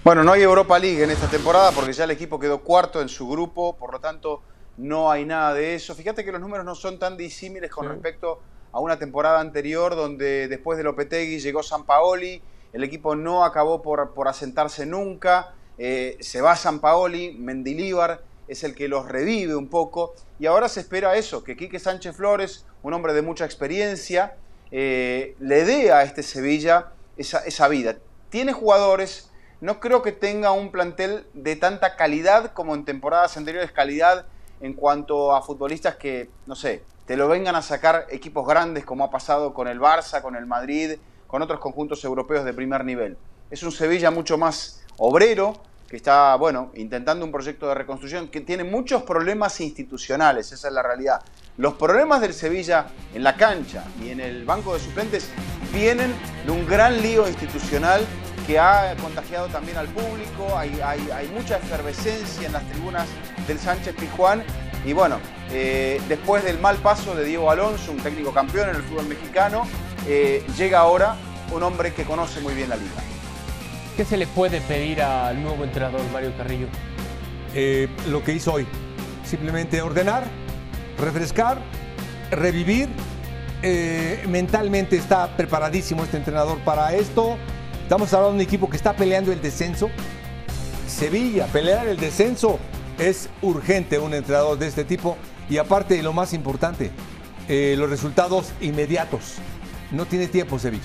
Bueno, 0.04 0.22
no 0.24 0.32
hay 0.32 0.42
Europa 0.42 0.78
League 0.78 1.02
en 1.02 1.10
esta 1.10 1.28
temporada 1.28 1.72
porque 1.72 1.94
ya 1.94 2.04
el 2.04 2.10
equipo 2.10 2.38
quedó 2.38 2.58
cuarto 2.58 3.00
en 3.00 3.08
su 3.08 3.26
grupo, 3.26 3.78
por 3.78 3.94
lo 3.94 3.98
tanto 3.98 4.42
no 4.76 5.10
hay 5.10 5.24
nada 5.24 5.54
de 5.54 5.74
eso. 5.74 5.94
Fíjate 5.94 6.22
que 6.22 6.32
los 6.32 6.40
números 6.42 6.66
no 6.66 6.74
son 6.74 6.98
tan 6.98 7.16
disímiles 7.16 7.70
con 7.70 7.88
respecto 7.88 8.42
a 8.42 8.55
una 8.80 8.98
temporada 8.98 9.40
anterior 9.40 9.96
donde 9.96 10.48
después 10.48 10.78
de 10.78 10.84
Lopetegui 10.84 11.38
llegó 11.38 11.62
San 11.62 11.84
Paoli, 11.84 12.42
el 12.72 12.84
equipo 12.84 13.16
no 13.16 13.44
acabó 13.44 13.82
por, 13.82 14.12
por 14.12 14.28
asentarse 14.28 14.86
nunca, 14.86 15.54
eh, 15.78 16.16
se 16.20 16.40
va 16.40 16.56
San 16.56 16.80
Paoli, 16.80 17.32
Mendilíbar 17.38 18.22
es 18.48 18.64
el 18.64 18.74
que 18.74 18.88
los 18.88 19.08
revive 19.08 19.56
un 19.56 19.68
poco 19.68 20.14
y 20.38 20.46
ahora 20.46 20.68
se 20.68 20.80
espera 20.80 21.16
eso, 21.16 21.42
que 21.42 21.56
Quique 21.56 21.78
Sánchez 21.78 22.16
Flores, 22.16 22.66
un 22.82 22.92
hombre 22.94 23.12
de 23.12 23.22
mucha 23.22 23.44
experiencia, 23.44 24.36
eh, 24.70 25.34
le 25.40 25.64
dé 25.64 25.92
a 25.92 26.02
este 26.02 26.22
Sevilla 26.22 26.92
esa, 27.16 27.38
esa 27.40 27.68
vida. 27.68 27.96
Tiene 28.28 28.52
jugadores, 28.52 29.30
no 29.60 29.80
creo 29.80 30.02
que 30.02 30.12
tenga 30.12 30.52
un 30.52 30.70
plantel 30.70 31.26
de 31.32 31.56
tanta 31.56 31.96
calidad 31.96 32.52
como 32.52 32.74
en 32.74 32.84
temporadas 32.84 33.36
anteriores, 33.36 33.72
calidad 33.72 34.26
en 34.60 34.74
cuanto 34.74 35.34
a 35.34 35.42
futbolistas 35.42 35.96
que, 35.96 36.30
no 36.46 36.54
sé, 36.54 36.82
te 37.06 37.16
lo 37.16 37.28
vengan 37.28 37.54
a 37.54 37.62
sacar 37.62 38.06
equipos 38.10 38.46
grandes 38.46 38.84
como 38.84 39.04
ha 39.04 39.10
pasado 39.10 39.54
con 39.54 39.68
el 39.68 39.80
Barça, 39.80 40.20
con 40.20 40.34
el 40.34 40.44
Madrid, 40.44 40.96
con 41.26 41.40
otros 41.40 41.60
conjuntos 41.60 42.04
europeos 42.04 42.44
de 42.44 42.52
primer 42.52 42.84
nivel. 42.84 43.16
Es 43.50 43.62
un 43.62 43.72
Sevilla 43.72 44.10
mucho 44.10 44.36
más 44.36 44.84
obrero, 44.98 45.54
que 45.88 45.96
está, 45.96 46.34
bueno, 46.34 46.72
intentando 46.74 47.24
un 47.24 47.30
proyecto 47.30 47.68
de 47.68 47.76
reconstrucción 47.76 48.26
que 48.26 48.40
tiene 48.40 48.64
muchos 48.64 49.04
problemas 49.04 49.60
institucionales, 49.60 50.50
esa 50.50 50.66
es 50.66 50.74
la 50.74 50.82
realidad. 50.82 51.22
Los 51.58 51.74
problemas 51.74 52.20
del 52.20 52.34
Sevilla 52.34 52.86
en 53.14 53.22
la 53.22 53.36
cancha 53.36 53.84
y 54.02 54.10
en 54.10 54.18
el 54.18 54.44
banco 54.44 54.74
de 54.74 54.80
suplentes 54.80 55.30
vienen 55.72 56.12
de 56.44 56.50
un 56.50 56.66
gran 56.66 57.00
lío 57.00 57.28
institucional 57.28 58.04
que 58.48 58.58
ha 58.58 58.96
contagiado 59.00 59.46
también 59.46 59.76
al 59.76 59.86
público, 59.88 60.56
hay, 60.56 60.80
hay 60.80 61.28
mucha 61.28 61.58
efervescencia 61.58 62.46
en 62.46 62.52
las 62.52 62.68
tribunas 62.68 63.08
del 63.46 63.58
Sánchez 63.58 63.94
Pijuán 63.94 64.42
y 64.86 64.92
bueno, 64.92 65.18
eh, 65.50 66.00
después 66.08 66.44
del 66.44 66.60
mal 66.60 66.76
paso 66.76 67.16
de 67.16 67.24
Diego 67.24 67.50
Alonso, 67.50 67.90
un 67.90 67.98
técnico 67.98 68.32
campeón 68.32 68.70
en 68.70 68.76
el 68.76 68.82
fútbol 68.82 69.06
mexicano, 69.06 69.64
eh, 70.06 70.44
llega 70.56 70.78
ahora 70.78 71.16
un 71.52 71.62
hombre 71.64 71.92
que 71.92 72.04
conoce 72.04 72.40
muy 72.40 72.54
bien 72.54 72.68
la 72.68 72.76
liga. 72.76 73.02
¿Qué 73.96 74.04
se 74.04 74.16
le 74.16 74.28
puede 74.28 74.60
pedir 74.60 75.02
al 75.02 75.42
nuevo 75.42 75.64
entrenador 75.64 76.00
Mario 76.12 76.32
Carrillo? 76.36 76.68
Eh, 77.52 77.88
lo 78.08 78.22
que 78.22 78.32
hizo 78.32 78.52
hoy. 78.52 78.66
Simplemente 79.24 79.82
ordenar, 79.82 80.24
refrescar, 81.00 81.58
revivir. 82.30 82.88
Eh, 83.62 84.22
mentalmente 84.28 84.96
está 84.96 85.36
preparadísimo 85.36 86.04
este 86.04 86.18
entrenador 86.18 86.58
para 86.58 86.94
esto. 86.94 87.36
Estamos 87.82 88.12
hablando 88.12 88.36
de 88.36 88.44
un 88.44 88.46
equipo 88.46 88.70
que 88.70 88.76
está 88.76 88.94
peleando 88.94 89.32
el 89.32 89.42
descenso. 89.42 89.90
Sevilla, 90.86 91.46
pelear 91.46 91.88
el 91.88 91.96
descenso 91.96 92.60
es 92.98 93.28
urgente 93.42 93.98
un 93.98 94.14
entrenador 94.14 94.58
de 94.58 94.66
este 94.66 94.84
tipo. 94.84 95.16
Y 95.48 95.58
aparte, 95.58 96.02
lo 96.02 96.12
más 96.12 96.32
importante, 96.32 96.90
eh, 97.48 97.74
los 97.78 97.88
resultados 97.88 98.52
inmediatos. 98.60 99.34
No 99.92 100.06
tiene 100.06 100.26
tiempo 100.26 100.58
Sevilla. 100.58 100.84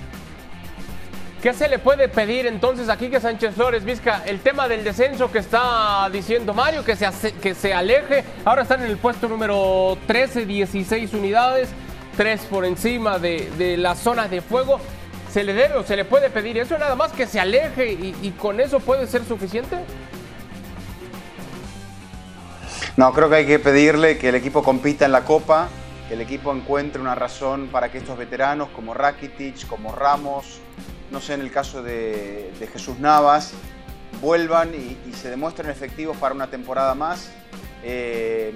¿Qué 1.42 1.54
se 1.54 1.68
le 1.68 1.80
puede 1.80 2.08
pedir 2.08 2.46
entonces 2.46 2.88
aquí 2.88 3.10
que 3.10 3.20
Sánchez 3.20 3.56
Flores, 3.56 3.84
Vizca? 3.84 4.22
El 4.28 4.42
tema 4.42 4.68
del 4.68 4.84
descenso 4.84 5.32
que 5.32 5.40
está 5.40 6.08
diciendo 6.14 6.54
Mario, 6.54 6.86
que 6.86 6.96
se, 6.96 7.32
que 7.42 7.56
se 7.56 7.74
aleje. 7.74 8.24
Ahora 8.46 8.62
están 8.62 8.84
en 8.84 8.92
el 8.92 8.98
puesto 8.98 9.28
número 9.28 9.98
13, 10.06 10.46
16 10.46 11.12
unidades, 11.16 11.70
3 12.16 12.42
por 12.42 12.64
encima 12.64 13.18
de, 13.18 13.50
de 13.58 13.76
la 13.78 13.96
zona 13.96 14.28
de 14.28 14.42
fuego. 14.42 14.80
¿Se 15.32 15.44
le 15.44 15.56
debe 15.56 15.78
o 15.78 15.84
se 15.84 15.96
le 15.96 16.06
puede 16.06 16.30
pedir 16.30 16.60
eso? 16.60 16.78
Nada 16.78 16.94
más 16.94 17.12
que 17.12 17.26
se 17.26 17.40
aleje 17.40 17.92
y 17.92 18.36
con 18.38 18.60
eso 18.60 18.80
puede 18.80 19.08
ser 19.08 19.26
suficiente. 19.26 19.78
No, 22.98 23.14
creo 23.14 23.30
que 23.30 23.36
hay 23.36 23.46
que 23.46 23.58
pedirle 23.58 24.18
que 24.18 24.30
el 24.30 24.36
equipo 24.36 24.64
compita 24.64 25.06
en 25.06 25.14
la 25.14 25.24
Copa, 25.24 25.70
que 26.10 26.16
el 26.16 26.22
equipo 26.22 26.54
encuentre 26.54 27.02
una 27.02 27.16
razón 27.16 27.70
para 27.72 27.90
que 27.90 28.00
estos 28.00 28.18
veteranos 28.18 28.68
como 28.70 28.94
Rakitic, 28.94 29.66
como 29.68 29.96
Ramos, 29.96 30.60
no 31.10 31.22
sé 31.22 31.36
en 31.36 31.42
el 31.42 31.52
caso 31.52 31.82
de, 31.82 32.52
de 32.60 32.68
Jesús 32.68 33.00
Navas, 33.00 33.54
vuelvan 34.22 34.74
y, 34.76 34.98
y 35.10 35.14
se 35.14 35.30
demuestren 35.30 35.70
efectivos 35.70 36.18
para 36.18 36.36
una 36.36 36.48
temporada 36.50 36.94
más. 36.94 37.32
Eh, 37.82 38.54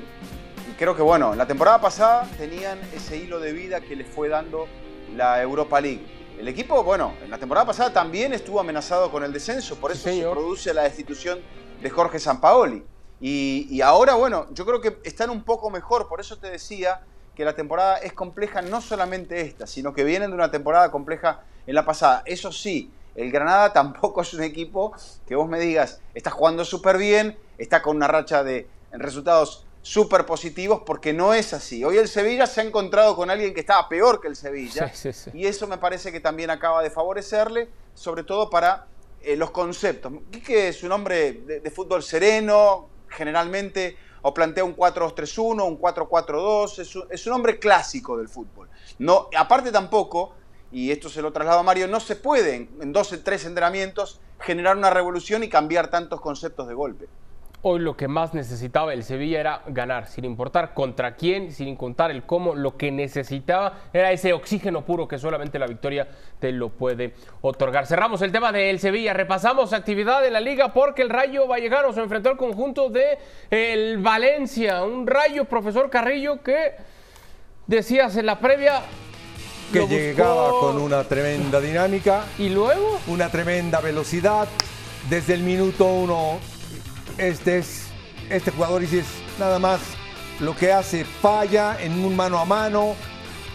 y 0.70 0.74
creo 0.74 0.98
que 0.98 1.02
bueno, 1.02 1.32
en 1.32 1.38
la 1.38 1.48
temporada 1.48 1.80
pasada 1.80 2.28
tenían 2.38 2.78
ese 2.94 3.16
hilo 3.16 3.40
de 3.40 3.54
vida 3.54 3.80
que 3.80 3.96
les 3.96 4.08
fue 4.08 4.28
dando 4.28 4.68
la 5.16 5.42
Europa 5.42 5.80
League. 5.80 6.06
El 6.38 6.50
equipo, 6.50 6.84
bueno, 6.84 7.14
en 7.24 7.32
la 7.32 7.38
temporada 7.38 7.68
pasada 7.68 7.94
también 7.94 8.34
estuvo 8.34 8.60
amenazado 8.60 9.10
con 9.10 9.24
el 9.24 9.32
descenso, 9.32 9.78
por 9.78 9.94
eso 9.94 10.10
se 10.10 10.22
produce 10.24 10.74
la 10.74 10.84
destitución 10.84 11.40
de 11.82 11.90
Jorge 11.90 12.20
Sampaoli. 12.20 12.84
Y, 13.22 13.68
y 13.70 13.82
ahora, 13.82 14.16
bueno, 14.16 14.48
yo 14.52 14.66
creo 14.66 14.82
que 14.82 14.98
están 15.04 15.30
un 15.30 15.44
poco 15.44 15.70
mejor, 15.70 16.08
por 16.08 16.20
eso 16.20 16.38
te 16.38 16.50
decía 16.50 17.02
que 17.36 17.46
la 17.46 17.54
temporada 17.56 17.98
es 17.98 18.14
compleja, 18.14 18.62
no 18.62 18.82
solamente 18.82 19.42
esta, 19.42 19.68
sino 19.68 19.94
que 19.94 20.04
vienen 20.04 20.30
de 20.32 20.36
una 20.36 20.52
temporada 20.52 20.92
compleja 20.92 21.42
en 21.68 21.76
la 21.76 21.86
pasada. 21.86 22.24
Eso 22.26 22.52
sí, 22.52 22.92
el 23.16 23.32
Granada 23.32 23.74
tampoco 23.74 24.22
es 24.22 24.34
un 24.34 24.44
equipo 24.44 24.94
que 25.28 25.36
vos 25.36 25.48
me 25.48 25.60
digas, 25.60 26.02
está 26.14 26.30
jugando 26.32 26.64
súper 26.66 26.98
bien, 26.98 27.38
está 27.58 27.82
con 27.82 27.96
una 27.98 28.08
racha 28.08 28.44
de 28.44 28.68
resultados 28.92 29.66
súper 29.82 30.26
positivos, 30.26 30.82
porque 30.86 31.14
no 31.14 31.34
es 31.34 31.54
así. 31.54 31.84
Hoy 31.84 31.98
el 31.98 32.08
Sevilla 32.08 32.48
se 32.48 32.62
ha 32.62 32.64
encontrado 32.64 33.16
con 33.16 33.30
alguien 33.30 33.54
que 33.54 33.60
estaba 33.60 33.88
peor 33.88 34.20
que 34.20 34.28
el 34.28 34.36
Sevilla, 34.36 34.90
Sí, 34.90 35.14
sí, 35.14 35.30
sí. 35.32 35.38
y 35.38 35.46
eso 35.46 35.68
me 35.68 35.78
parece 35.78 36.12
que 36.12 36.20
también 36.20 36.50
acaba 36.50 36.82
de 36.82 36.90
favorecerle, 36.90 37.70
sobre 37.94 38.24
todo 38.24 38.50
para 38.50 38.88
eh, 39.22 39.36
los 39.36 39.52
conceptos. 39.52 40.12
Quique 40.32 40.70
es 40.70 40.82
un 40.84 40.92
hombre 40.92 41.34
de, 41.34 41.60
de 41.60 41.72
fútbol 41.72 42.02
sereno, 42.02 42.90
generalmente, 43.16 43.98
o 44.22 44.34
plantea 44.34 44.64
un 44.64 44.76
4-2-3-1, 44.76 45.68
un 45.68 45.80
4-4-2, 45.80 46.80
es, 46.80 46.98
es 47.10 47.28
un 47.28 47.34
hombre 47.34 47.60
clásico 47.60 48.18
del 48.18 48.30
fútbol. 48.30 48.70
No, 49.00 49.30
aparte 49.38 49.72
tampoco, 49.72 50.36
y 50.72 50.92
esto 50.92 51.10
se 51.10 51.22
lo 51.22 51.32
traslado 51.32 51.60
a 51.60 51.64
Mario, 51.64 51.88
no 51.88 52.00
se 52.00 52.16
puede 52.16 52.56
en, 52.56 52.70
en 52.82 52.94
dos 52.94 53.12
o 53.14 53.20
tres 53.20 53.46
entrenamientos 53.46 54.20
generar 54.40 54.78
una 54.78 54.90
revolución 54.90 55.44
y 55.44 55.50
cambiar 55.50 55.90
tantos 55.90 56.22
conceptos 56.22 56.68
de 56.68 56.74
golpe. 56.74 57.08
Hoy 57.68 57.80
lo 57.80 57.98
que 57.98 58.08
más 58.08 58.36
necesitaba 58.36 58.94
el 58.94 59.04
Sevilla 59.04 59.40
era 59.40 59.62
ganar, 59.66 60.06
sin 60.06 60.24
importar 60.24 60.76
contra 60.76 61.16
quién, 61.16 61.52
sin 61.52 61.76
contar 61.76 62.12
el 62.12 62.22
cómo, 62.22 62.54
lo 62.54 62.78
que 62.78 62.92
necesitaba 62.92 63.80
era 63.92 64.12
ese 64.12 64.34
oxígeno 64.34 64.86
puro 64.86 65.08
que 65.08 65.18
solamente 65.18 65.58
la 65.58 65.66
victoria 65.66 66.08
te 66.40 66.52
lo 66.52 66.70
puede 66.70 67.16
otorgar. 67.42 67.88
Cerramos 67.88 68.22
el 68.22 68.32
tema 68.32 68.52
del 68.52 68.80
Sevilla, 68.80 69.16
repasamos 69.16 69.74
actividad 69.74 70.24
en 70.28 70.34
la 70.34 70.42
liga 70.42 70.74
porque 70.74 71.02
el 71.02 71.10
Rayo 71.10 71.48
Vallecano 71.48 71.92
se 71.92 72.02
enfrentó 72.02 72.30
al 72.30 72.38
conjunto 72.38 72.92
de 72.92 73.18
el 73.50 73.98
Valencia, 73.98 74.84
un 74.84 75.08
Rayo 75.08 75.46
profesor 75.46 75.90
Carrillo 75.90 76.44
que 76.44 76.74
decías 77.66 78.16
en 78.16 78.28
la 78.28 78.40
previa 78.40 78.82
Que 79.72 79.80
lo 79.80 79.88
buscó 79.88 79.98
llegaba 79.98 80.50
con 80.52 80.78
una 80.80 81.04
tremenda 81.06 81.60
dinámica. 81.60 82.26
y 82.38 82.50
luego 82.50 83.00
una 83.08 83.30
tremenda 83.30 83.82
velocidad. 83.82 84.48
Desde 85.10 85.36
el 85.36 85.42
minuto 85.42 85.86
uno, 85.86 86.40
este 87.18 87.60
es 87.60 87.86
este 88.30 88.52
jugador 88.52 88.84
y 88.84 88.88
si 88.88 89.00
es 89.00 89.06
nada 89.40 89.60
más 89.60 89.80
lo 90.40 90.56
que 90.56 90.72
hace, 90.72 91.06
falla 91.06 91.78
en 91.80 92.04
un 92.04 92.16
mano 92.16 92.40
a 92.40 92.46
mano, 92.46 92.96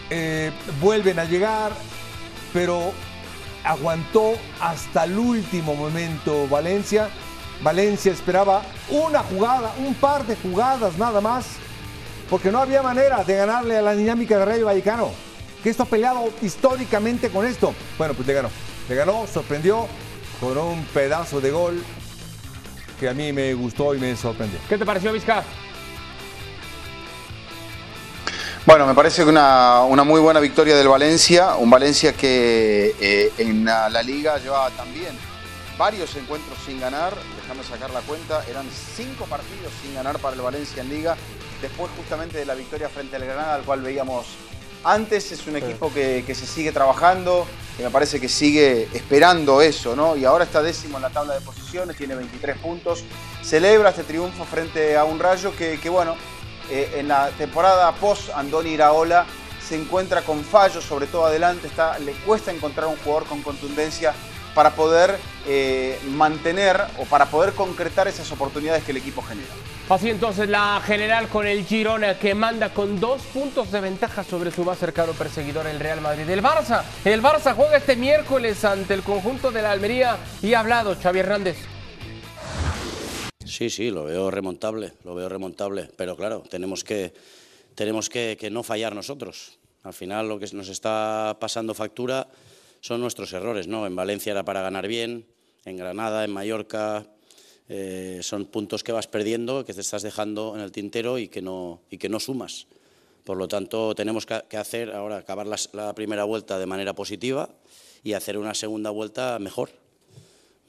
eh, 0.09 0.51
vuelven 0.79 1.19
a 1.19 1.25
llegar, 1.25 1.71
pero 2.53 2.91
aguantó 3.63 4.33
hasta 4.59 5.03
el 5.03 5.17
último 5.17 5.75
momento 5.75 6.47
Valencia. 6.47 7.09
Valencia 7.61 8.11
esperaba 8.11 8.63
una 8.89 9.19
jugada, 9.19 9.73
un 9.77 9.93
par 9.93 10.25
de 10.25 10.35
jugadas 10.35 10.97
nada 10.97 11.21
más, 11.21 11.45
porque 12.29 12.51
no 12.51 12.59
había 12.59 12.81
manera 12.81 13.23
de 13.23 13.35
ganarle 13.35 13.77
a 13.77 13.81
la 13.83 13.93
dinámica 13.93 14.39
de 14.39 14.45
Rayo 14.45 14.65
Vallecano, 14.65 15.11
que 15.61 15.69
esto 15.69 15.83
ha 15.83 15.85
peleado 15.85 16.33
históricamente 16.41 17.29
con 17.29 17.45
esto. 17.45 17.75
Bueno, 17.99 18.15
pues 18.15 18.27
le 18.27 18.33
ganó, 18.33 18.49
le 18.89 18.95
ganó, 18.95 19.27
sorprendió 19.31 19.85
con 20.39 20.57
un 20.57 20.83
pedazo 20.85 21.39
de 21.39 21.51
gol 21.51 21.83
que 23.01 23.09
a 23.09 23.15
mí 23.15 23.33
me 23.33 23.51
gustó 23.55 23.95
y 23.95 23.99
me 23.99 24.15
sorprendió. 24.15 24.59
¿qué 24.69 24.77
te 24.77 24.85
pareció 24.85 25.11
Vizca? 25.11 25.43
Bueno, 28.63 28.85
me 28.85 28.93
parece 28.93 29.23
que 29.23 29.29
una, 29.29 29.81
una 29.81 30.03
muy 30.03 30.21
buena 30.21 30.39
victoria 30.39 30.75
del 30.75 30.87
Valencia, 30.87 31.55
un 31.55 31.71
Valencia 31.71 32.13
que 32.13 32.93
eh, 33.01 33.33
en 33.39 33.65
la, 33.65 33.89
la 33.89 34.03
liga 34.03 34.37
llevaba 34.37 34.69
también 34.69 35.17
varios 35.79 36.15
encuentros 36.15 36.59
sin 36.63 36.79
ganar, 36.79 37.15
déjame 37.41 37.63
sacar 37.63 37.89
la 37.89 38.01
cuenta, 38.01 38.45
eran 38.47 38.67
cinco 38.69 39.25
partidos 39.25 39.73
sin 39.81 39.95
ganar 39.95 40.19
para 40.19 40.35
el 40.35 40.43
Valencia 40.43 40.83
en 40.83 40.89
liga, 40.89 41.17
después 41.59 41.91
justamente 41.97 42.37
de 42.37 42.45
la 42.45 42.53
victoria 42.53 42.87
frente 42.87 43.15
al 43.15 43.25
Granada, 43.25 43.55
al 43.55 43.63
cual 43.63 43.81
veíamos 43.81 44.27
antes, 44.83 45.31
es 45.31 45.47
un 45.47 45.55
equipo 45.55 45.93
que, 45.93 46.23
que 46.25 46.35
se 46.35 46.45
sigue 46.45 46.71
trabajando, 46.71 47.45
que 47.77 47.83
me 47.83 47.89
parece 47.89 48.19
que 48.19 48.29
sigue 48.29 48.87
esperando 48.93 49.61
eso, 49.61 49.95
¿no? 49.95 50.15
Y 50.15 50.25
ahora 50.25 50.43
está 50.43 50.61
décimo 50.61 50.97
en 50.97 51.03
la 51.03 51.09
tabla 51.09 51.33
de 51.35 51.41
posiciones, 51.41 51.97
tiene 51.97 52.15
23 52.15 52.57
puntos, 52.57 53.03
celebra 53.43 53.89
este 53.89 54.03
triunfo 54.03 54.45
frente 54.45 54.97
a 54.97 55.03
un 55.03 55.19
Rayo 55.19 55.55
que, 55.55 55.79
que 55.79 55.89
bueno, 55.89 56.15
eh, 56.69 56.89
en 56.95 57.07
la 57.07 57.29
temporada 57.31 57.91
post 57.93 58.29
Andoni 58.33 58.71
Iraola 58.71 59.25
se 59.67 59.75
encuentra 59.75 60.21
con 60.21 60.43
fallos, 60.43 60.83
sobre 60.83 61.07
todo 61.07 61.25
adelante, 61.25 61.67
está, 61.67 61.97
le 61.99 62.13
cuesta 62.13 62.51
encontrar 62.51 62.87
un 62.87 62.97
jugador 62.97 63.25
con 63.25 63.41
contundencia 63.41 64.13
para 64.53 64.75
poder 64.75 65.17
eh, 65.47 65.99
mantener 66.09 66.81
o 66.99 67.05
para 67.05 67.25
poder 67.27 67.53
concretar 67.53 68.07
esas 68.07 68.31
oportunidades 68.31 68.83
que 68.83 68.91
el 68.91 68.97
equipo 68.97 69.21
genera. 69.21 69.49
Así 69.89 70.09
entonces 70.09 70.47
la 70.47 70.81
general 70.85 71.27
con 71.27 71.45
el 71.45 71.65
Girona 71.65 72.17
que 72.17 72.33
manda 72.33 72.73
con 72.73 72.99
dos 72.99 73.21
puntos 73.23 73.71
de 73.71 73.81
ventaja 73.81 74.23
sobre 74.23 74.51
su 74.51 74.63
más 74.63 74.77
cercano 74.77 75.11
perseguidor, 75.13 75.67
el 75.67 75.79
Real 75.79 75.99
Madrid. 75.99 76.29
El 76.29 76.41
Barça, 76.41 76.83
el 77.03 77.21
Barça 77.21 77.53
juega 77.53 77.77
este 77.77 77.97
miércoles 77.97 78.63
ante 78.63 78.93
el 78.93 79.03
conjunto 79.03 79.51
de 79.51 79.61
la 79.61 79.71
Almería 79.71 80.17
y 80.41 80.53
ha 80.53 80.61
hablado 80.61 80.95
Xavi 80.95 81.19
Hernández. 81.19 81.57
Sí, 83.45 83.69
sí, 83.69 83.91
lo 83.91 84.05
veo 84.05 84.31
remontable, 84.31 84.93
lo 85.03 85.13
veo 85.13 85.27
remontable, 85.27 85.89
pero 85.97 86.15
claro, 86.15 86.41
tenemos 86.49 86.85
que, 86.85 87.13
tenemos 87.75 88.07
que, 88.07 88.37
que 88.39 88.49
no 88.49 88.63
fallar 88.63 88.95
nosotros. 88.95 89.59
Al 89.83 89.93
final 89.93 90.29
lo 90.29 90.39
que 90.39 90.47
nos 90.53 90.69
está 90.69 91.35
pasando 91.37 91.73
factura 91.73 92.27
son 92.81 92.99
nuestros 92.99 93.31
errores, 93.33 93.67
¿no? 93.67 93.87
En 93.87 93.95
Valencia 93.95 94.31
era 94.31 94.43
para 94.43 94.61
ganar 94.61 94.87
bien, 94.87 95.25
en 95.63 95.77
Granada, 95.77 96.25
en 96.25 96.31
Mallorca, 96.31 97.07
eh, 97.69 98.19
son 98.21 98.45
puntos 98.45 98.83
que 98.83 98.91
vas 98.91 99.07
perdiendo, 99.07 99.63
que 99.63 99.73
te 99.73 99.81
estás 99.81 100.01
dejando 100.01 100.55
en 100.55 100.61
el 100.61 100.73
tintero 100.73 101.17
y 101.17 101.29
que 101.29 101.41
no, 101.41 101.81
y 101.89 101.97
que 101.97 102.09
no 102.09 102.19
sumas. 102.19 102.67
Por 103.23 103.37
lo 103.37 103.47
tanto, 103.47 103.95
tenemos 103.95 104.25
que 104.25 104.57
hacer 104.57 104.91
ahora 104.91 105.17
acabar 105.17 105.47
la 105.47 105.93
primera 105.95 106.25
vuelta 106.25 106.59
de 106.59 106.65
manera 106.65 106.93
positiva 106.93 107.49
y 108.03 108.13
hacer 108.13 108.37
una 108.37 108.55
segunda 108.55 108.89
vuelta 108.89 109.37
mejor 109.39 109.69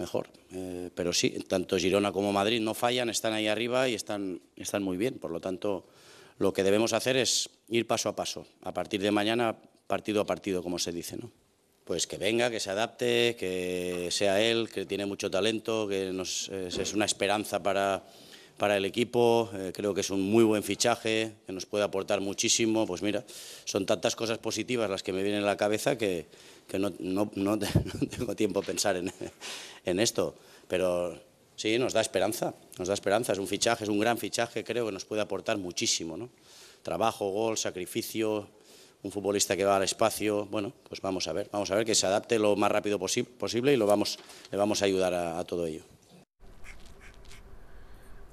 mejor. 0.03 0.29
Eh, 0.53 0.91
pero 0.95 1.13
sí, 1.13 1.31
tanto 1.49 1.79
Girona 1.79 2.13
como 2.13 2.33
Madrid 2.33 2.61
no 2.61 2.75
fallan, 2.75 3.09
están 3.09 3.33
ahí 3.33 3.47
arriba 3.47 3.89
y 3.89 3.95
están, 3.95 4.41
están 4.57 4.83
muy 4.83 4.97
bien. 4.97 5.19
Por 5.19 5.31
lo 5.31 5.41
tanto, 5.41 5.87
lo 6.39 6.53
que 6.53 6.63
debemos 6.63 6.93
hacer 6.93 7.17
es 7.17 7.49
ir 7.69 7.87
paso 7.87 8.09
a 8.09 8.17
paso. 8.17 8.47
A 8.63 8.73
partir 8.75 9.01
de 9.01 9.11
mañana, 9.11 9.57
partido 9.87 10.21
a 10.21 10.27
partido, 10.27 10.63
como 10.63 10.79
se 10.79 10.93
dice, 10.93 11.17
¿no? 11.17 11.31
Pues 11.85 12.07
que 12.07 12.17
venga, 12.17 12.51
que 12.51 12.61
se 12.61 12.71
adapte, 12.71 13.37
que 13.39 14.09
sea 14.11 14.41
él, 14.41 14.69
que 14.73 14.87
tiene 14.87 15.05
mucho 15.05 15.31
talento, 15.31 15.89
que 15.89 16.13
nos, 16.13 16.49
es, 16.49 16.95
una 16.95 17.05
esperanza 17.05 17.61
para, 17.63 18.05
para 18.57 18.77
el 18.77 18.85
equipo, 18.85 19.51
eh, 19.55 19.73
creo 19.75 19.93
que 19.93 20.03
es 20.03 20.11
un 20.11 20.23
muy 20.23 20.45
buen 20.45 20.63
fichaje, 20.63 21.33
que 21.45 21.53
nos 21.53 21.67
puede 21.67 21.83
aportar 21.83 22.21
muchísimo. 22.21 22.87
Pues 22.87 23.03
mira, 23.03 23.25
son 23.65 23.85
tantas 23.85 24.15
cosas 24.15 24.39
positivas 24.39 24.89
las 24.89 25.03
que 25.03 25.13
me 25.13 25.25
vienen 25.25 25.43
a 25.43 25.47
la 25.47 25.57
cabeza 25.57 25.99
que, 25.99 26.27
que 26.69 26.79
no, 26.79 26.93
no, 27.01 27.31
no, 27.35 27.59
tengo 28.17 28.37
tiempo 28.37 28.61
a 28.61 28.63
pensar 28.63 28.97
en, 28.97 29.13
en 29.85 29.99
esto. 29.99 30.37
Pero 30.69 31.21
sí, 31.57 31.79
nos 31.79 31.93
da 31.93 32.01
esperanza, 32.01 32.55
nos 32.79 32.89
da 32.89 32.95
esperanza. 32.95 33.33
Es 33.33 33.39
un 33.39 33.49
fichaje, 33.49 33.85
es 33.85 33.91
un 33.91 33.99
gran 33.99 34.19
fichaje, 34.19 34.63
creo 34.63 34.87
que 34.87 34.93
nos 34.93 35.05
puede 35.05 35.23
aportar 35.23 35.59
muchísimo. 35.59 36.17
¿no? 36.17 36.31
Trabajo, 36.83 37.31
gol, 37.31 37.59
sacrificio, 37.59 38.49
un 39.03 39.11
futbolista 39.11 39.57
que 39.57 39.65
va 39.65 39.77
al 39.77 39.83
espacio. 39.83 40.47
Bueno, 40.47 40.73
pues 40.89 41.01
vamos 41.01 41.29
a 41.29 41.33
ver, 41.33 41.49
vamos 41.53 41.71
a 41.71 41.75
ver 41.75 41.85
que 41.85 41.95
se 41.95 42.07
adapte 42.07 42.39
lo 42.39 42.57
más 42.57 42.71
rápido 42.71 42.99
posible 42.99 43.73
y 43.73 43.77
lo 43.77 43.87
vamos, 43.87 44.19
le 44.51 44.59
vamos 44.59 44.83
a 44.83 44.85
ayudar 44.85 45.15
a 45.15 45.43
todo 45.45 45.67
ello. 45.67 45.83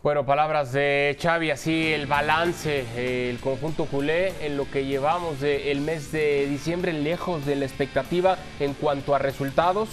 Bueno, 0.01 0.25
palabras 0.25 0.71
de 0.71 1.17
Xavi, 1.21 1.51
así 1.51 1.91
el 1.91 2.07
balance, 2.07 2.85
el 3.29 3.37
conjunto 3.39 3.83
culé 3.83 4.31
en 4.45 4.55
lo 4.55 4.71
que 4.71 4.85
llevamos 4.85 5.41
del 5.41 5.81
mes 5.81 6.13
de 6.13 6.47
diciembre, 6.47 6.93
lejos 6.93 7.45
de 7.45 7.57
la 7.57 7.65
expectativa 7.65 8.37
en 8.61 8.75
cuanto 8.75 9.13
a 9.13 9.19
resultados, 9.19 9.89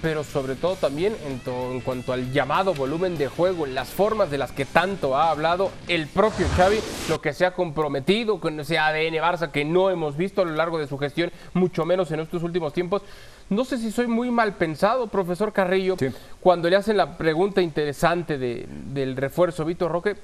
pero 0.00 0.24
sobre 0.24 0.54
todo 0.54 0.76
también 0.76 1.14
en, 1.26 1.40
en, 1.46 1.80
cuanto 1.80 2.12
al 2.12 2.32
llamado 2.32 2.74
volumen 2.74 3.18
de 3.18 3.28
juego, 3.28 3.66
en 3.66 3.74
las 3.74 3.88
formas 3.88 4.30
de 4.30 4.38
las 4.38 4.52
que 4.52 4.64
tanto 4.64 5.16
ha 5.16 5.30
hablado 5.30 5.70
el 5.88 6.06
propio 6.06 6.46
Xavi, 6.56 6.78
lo 7.08 7.20
que 7.20 7.32
se 7.32 7.46
ha 7.46 7.52
comprometido 7.52 8.40
con 8.40 8.58
ese 8.60 8.78
ADN 8.78 9.14
Barça 9.14 9.50
que 9.50 9.64
no 9.64 9.90
hemos 9.90 10.16
visto 10.16 10.42
a 10.42 10.44
lo 10.44 10.52
largo 10.52 10.78
de 10.78 10.86
su 10.86 10.98
gestión, 10.98 11.32
mucho 11.54 11.84
menos 11.84 12.10
en 12.10 12.20
estos 12.20 12.42
últimos 12.42 12.72
tiempos. 12.72 13.02
No 13.50 13.64
sé 13.64 13.78
si 13.78 13.90
soy 13.90 14.06
muy 14.06 14.30
mal 14.30 14.54
pensado, 14.54 15.06
profesor 15.06 15.52
Carrillo, 15.52 15.96
cuando 16.40 16.68
le 16.68 16.76
hacen 16.76 16.96
la 16.96 17.16
pregunta 17.16 17.62
interesante 17.62 18.36
del 18.36 19.16
refuerzo 19.16 19.64
Víctor 19.64 19.90
Roque. 19.90 20.16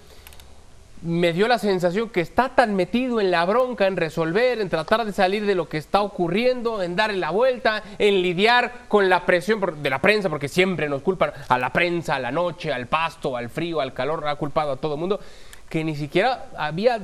Me 1.05 1.35
dio 1.35 1.47
la 1.49 1.59
sensación 1.59 2.09
que 2.09 2.23
está 2.23 2.49
tan 2.49 2.75
metido 2.75 3.21
en 3.21 3.31
la 3.31 3.45
bronca, 3.45 3.87
en 3.87 3.95
resolver, 3.95 4.59
en 4.59 4.71
tratar 4.71 5.05
de 5.05 5.12
salir 5.12 5.45
de 5.45 5.55
lo 5.55 5.69
que 5.69 5.77
está 5.77 6.01
ocurriendo, 6.01 6.83
en 6.83 6.97
darle 6.97 7.19
la 7.19 7.29
vuelta, 7.29 7.83
en 7.99 8.23
lidiar 8.23 8.73
con 8.88 9.11
la 9.11 9.27
presión 9.27 9.83
de 9.83 9.90
la 9.90 10.01
prensa, 10.01 10.31
porque 10.31 10.49
siempre 10.49 10.88
nos 10.88 11.03
culpan 11.03 11.31
a 11.47 11.59
la 11.59 11.71
prensa, 11.71 12.14
a 12.14 12.21
la 12.21 12.33
noche, 12.33 12.73
al 12.73 12.87
pasto, 12.87 13.37
al 13.37 13.51
frío, 13.51 13.83
al 13.83 13.93
calor, 13.93 14.27
ha 14.27 14.37
culpado 14.37 14.73
a 14.73 14.77
todo 14.77 14.95
el 14.95 15.01
mundo, 15.01 15.21
que 15.69 15.85
ni 15.85 15.95
siquiera 15.95 16.47
había, 16.57 16.99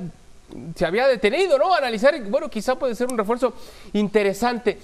se 0.75 0.87
había 0.87 1.07
detenido, 1.07 1.59
¿no? 1.59 1.75
Analizar, 1.75 2.19
bueno, 2.23 2.49
quizá 2.49 2.77
puede 2.77 2.95
ser 2.95 3.09
un 3.13 3.19
refuerzo 3.19 3.53
interesante. 3.93 4.79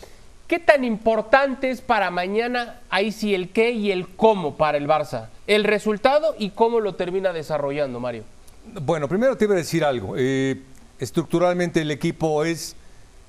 ¿Qué 0.47 0.59
tan 0.59 0.85
importante 0.85 1.71
es 1.71 1.81
para 1.81 2.11
mañana 2.11 2.81
ahí 2.91 3.13
sí 3.13 3.35
el 3.35 3.49
qué 3.49 3.71
y 3.71 3.93
el 3.93 4.09
cómo 4.09 4.59
para 4.59 4.77
el 4.77 4.87
Barça? 4.87 5.29
El 5.47 5.65
resultado 5.65 6.35
y 6.39 6.51
cómo 6.51 6.81
lo 6.81 6.97
termina 6.97 7.33
desarrollando, 7.33 7.99
Mario. 7.99 8.36
Bueno, 8.75 9.09
primero 9.09 9.37
te 9.37 9.45
iba 9.45 9.55
a 9.55 9.59
decir 9.59 9.85
algo. 9.85 10.15
Eh, 10.17 10.61
estructuralmente 10.99 11.83
el 11.83 11.91
equipo 11.91 12.45
es 12.45 12.75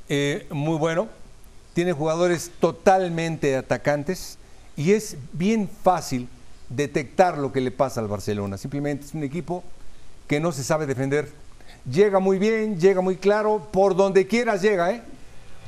eh, 0.10 0.48
muy 0.50 0.78
bueno, 0.78 1.08
tiene 1.74 1.94
jugadores 1.94 2.52
totalmente 2.60 3.56
atacantes 3.56 4.38
y 4.76 4.94
es 4.94 5.18
bien 5.34 5.70
fácil 5.84 6.28
detectar 6.70 7.38
lo 7.38 7.52
que 7.52 7.62
le 7.62 7.72
pasa 7.72 8.02
al 8.02 8.08
Barcelona. 8.08 8.58
Simplemente 8.58 9.06
es 9.06 9.14
un 9.14 9.24
equipo 9.24 9.64
que 10.28 10.40
no 10.40 10.52
se 10.52 10.64
sabe 10.64 10.86
defender. 10.86 11.30
Llega 11.90 12.20
muy 12.20 12.38
bien, 12.40 12.80
llega 12.80 13.02
muy 13.02 13.16
claro, 13.16 13.68
por 13.72 13.96
donde 13.96 14.28
quieras 14.28 14.62
llega, 14.62 14.92
¿eh? 14.92 15.02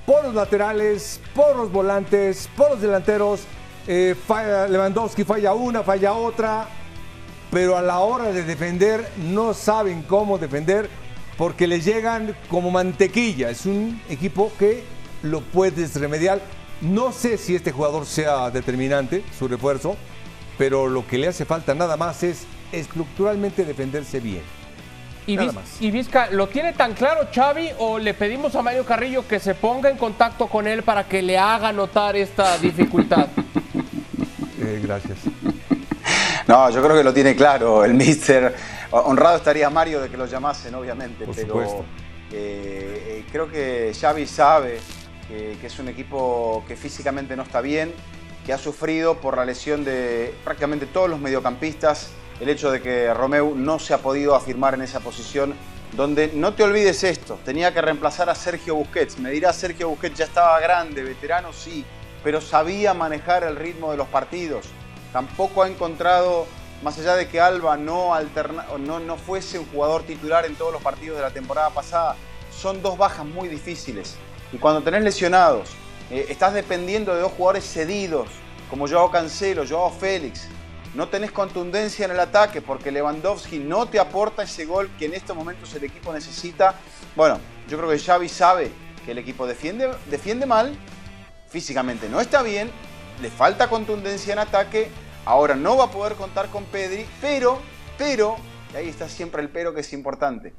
por 0.05 0.23
los 0.23 0.33
laterales, 0.33 1.19
por 1.35 1.55
los 1.55 1.71
volantes, 1.71 2.49
por 2.57 2.71
los 2.71 2.81
delanteros. 2.81 3.41
Eh, 3.87 4.15
Lewandowski 4.69 5.23
falla 5.23 5.53
una, 5.53 5.83
falla 5.83 6.13
otra, 6.13 6.67
pero 7.51 7.77
a 7.77 7.81
la 7.81 7.99
hora 7.99 8.31
de 8.31 8.43
defender 8.43 9.09
no 9.17 9.53
saben 9.53 10.03
cómo 10.03 10.37
defender 10.37 10.89
porque 11.37 11.67
le 11.67 11.81
llegan 11.81 12.35
como 12.49 12.69
mantequilla. 12.69 13.49
Es 13.49 13.65
un 13.65 14.01
equipo 14.09 14.51
que 14.59 14.83
lo 15.23 15.41
puedes 15.41 15.95
remediar. 15.95 16.41
No 16.81 17.11
sé 17.11 17.37
si 17.37 17.55
este 17.55 17.71
jugador 17.71 18.05
sea 18.05 18.51
determinante, 18.51 19.23
su 19.37 19.47
refuerzo, 19.47 19.95
pero 20.57 20.87
lo 20.87 21.07
que 21.07 21.17
le 21.17 21.27
hace 21.27 21.45
falta 21.45 21.73
nada 21.73 21.97
más 21.97 22.23
es 22.23 22.45
estructuralmente 22.71 23.65
defenderse 23.65 24.19
bien. 24.19 24.43
Y, 25.79 25.91
Vizca, 25.91 26.29
¿lo 26.31 26.47
tiene 26.47 26.73
tan 26.73 26.93
claro 26.93 27.27
Xavi 27.31 27.69
o 27.77 27.99
le 27.99 28.15
pedimos 28.15 28.55
a 28.55 28.63
Mario 28.63 28.83
Carrillo 28.83 29.27
que 29.27 29.39
se 29.39 29.53
ponga 29.53 29.89
en 29.89 29.97
contacto 29.97 30.47
con 30.47 30.65
él 30.65 30.81
para 30.81 31.03
que 31.03 31.21
le 31.21 31.37
haga 31.37 31.71
notar 31.71 32.15
esta 32.15 32.57
dificultad? 32.57 33.27
Eh, 34.61 34.81
gracias. 34.83 35.19
No, 36.49 36.67
yo 36.71 36.81
creo 36.81 36.97
que 36.97 37.03
lo 37.03 37.13
tiene 37.13 37.35
claro 37.35 37.85
el 37.85 37.93
mister. 37.93 38.55
Honrado 38.89 39.37
estaría 39.37 39.69
Mario 39.69 40.01
de 40.01 40.09
que 40.09 40.17
lo 40.17 40.25
llamasen, 40.25 40.73
obviamente, 40.73 41.27
pero 41.35 41.61
eh, 41.61 43.21
eh, 43.21 43.25
creo 43.31 43.47
que 43.47 43.93
Xavi 43.93 44.25
sabe 44.25 44.79
que, 45.27 45.59
que 45.61 45.67
es 45.67 45.77
un 45.77 45.89
equipo 45.89 46.63
que 46.67 46.75
físicamente 46.75 47.35
no 47.35 47.43
está 47.43 47.61
bien, 47.61 47.93
que 48.47 48.51
ha 48.51 48.57
sufrido 48.57 49.21
por 49.21 49.37
la 49.37 49.45
lesión 49.45 49.85
de 49.85 50.33
prácticamente 50.43 50.87
todos 50.87 51.07
los 51.07 51.19
mediocampistas 51.19 52.09
el 52.39 52.49
hecho 52.49 52.71
de 52.71 52.81
que 52.81 53.13
Romeu 53.13 53.53
no 53.53 53.77
se 53.77 53.93
ha 53.93 53.99
podido 53.99 54.33
afirmar 54.33 54.73
en 54.73 54.81
esa 54.81 55.01
posición 55.01 55.53
donde 55.95 56.31
no 56.33 56.55
te 56.55 56.63
olvides 56.63 57.03
esto, 57.03 57.39
tenía 57.45 57.75
que 57.75 57.81
reemplazar 57.83 58.27
a 58.27 58.33
Sergio 58.33 58.73
Busquets. 58.73 59.19
Me 59.19 59.29
dirá 59.29 59.53
Sergio 59.53 59.89
Busquets 59.89 60.17
ya 60.17 60.25
estaba 60.25 60.59
grande, 60.59 61.03
veterano 61.03 61.53
sí, 61.53 61.85
pero 62.23 62.41
sabía 62.41 62.95
manejar 62.95 63.43
el 63.43 63.55
ritmo 63.55 63.91
de 63.91 63.97
los 63.97 64.07
partidos. 64.07 64.65
Tampoco 65.11 65.63
ha 65.63 65.69
encontrado, 65.69 66.45
más 66.83 66.97
allá 66.99 67.15
de 67.15 67.27
que 67.27 67.41
Alba 67.41 67.77
no, 67.77 68.13
alterna, 68.13 68.65
no, 68.79 68.99
no 68.99 69.17
fuese 69.17 69.59
un 69.59 69.65
jugador 69.67 70.03
titular 70.03 70.45
en 70.45 70.55
todos 70.55 70.71
los 70.71 70.81
partidos 70.81 71.17
de 71.17 71.23
la 71.23 71.31
temporada 71.31 71.69
pasada, 71.71 72.15
son 72.51 72.81
dos 72.81 72.97
bajas 72.97 73.25
muy 73.25 73.47
difíciles. 73.47 74.15
Y 74.51 74.57
cuando 74.57 74.81
tenés 74.81 75.03
lesionados, 75.03 75.69
eh, 76.11 76.25
estás 76.29 76.53
dependiendo 76.53 77.13
de 77.13 77.21
dos 77.21 77.31
jugadores 77.31 77.65
cedidos, 77.65 78.29
como 78.69 78.87
Joao 78.87 79.11
Cancelo, 79.11 79.63
Joao 79.67 79.91
Félix, 79.91 80.47
no 80.95 81.07
tenés 81.07 81.31
contundencia 81.31 82.05
en 82.05 82.11
el 82.11 82.19
ataque 82.19 82.61
porque 82.61 82.91
Lewandowski 82.91 83.59
no 83.59 83.87
te 83.87 83.99
aporta 83.99 84.43
ese 84.43 84.65
gol 84.65 84.89
que 84.97 85.05
en 85.05 85.13
estos 85.13 85.35
momentos 85.35 85.73
el 85.75 85.83
equipo 85.83 86.11
necesita. 86.11 86.75
Bueno, 87.15 87.39
yo 87.67 87.77
creo 87.77 87.89
que 87.89 87.99
Xavi 87.99 88.27
sabe 88.27 88.71
que 89.05 89.11
el 89.11 89.19
equipo 89.19 89.45
defiende, 89.45 89.91
defiende 90.09 90.45
mal, 90.45 90.75
físicamente 91.47 92.09
no 92.09 92.19
está 92.19 92.41
bien, 92.41 92.71
le 93.21 93.29
falta 93.29 93.69
contundencia 93.69 94.33
en 94.33 94.39
ataque, 94.39 94.89
ahora 95.25 95.55
no 95.55 95.77
va 95.77 95.85
a 95.85 95.91
poder 95.91 96.13
contar 96.13 96.47
con 96.49 96.63
Pedri, 96.65 97.05
pero, 97.21 97.59
pero, 97.97 98.37
y 98.73 98.77
ahí 98.77 98.89
está 98.89 99.09
siempre 99.09 99.41
el 99.41 99.49
pero 99.49 99.73
que 99.73 99.81
es 99.81 99.93
importante, 99.93 100.53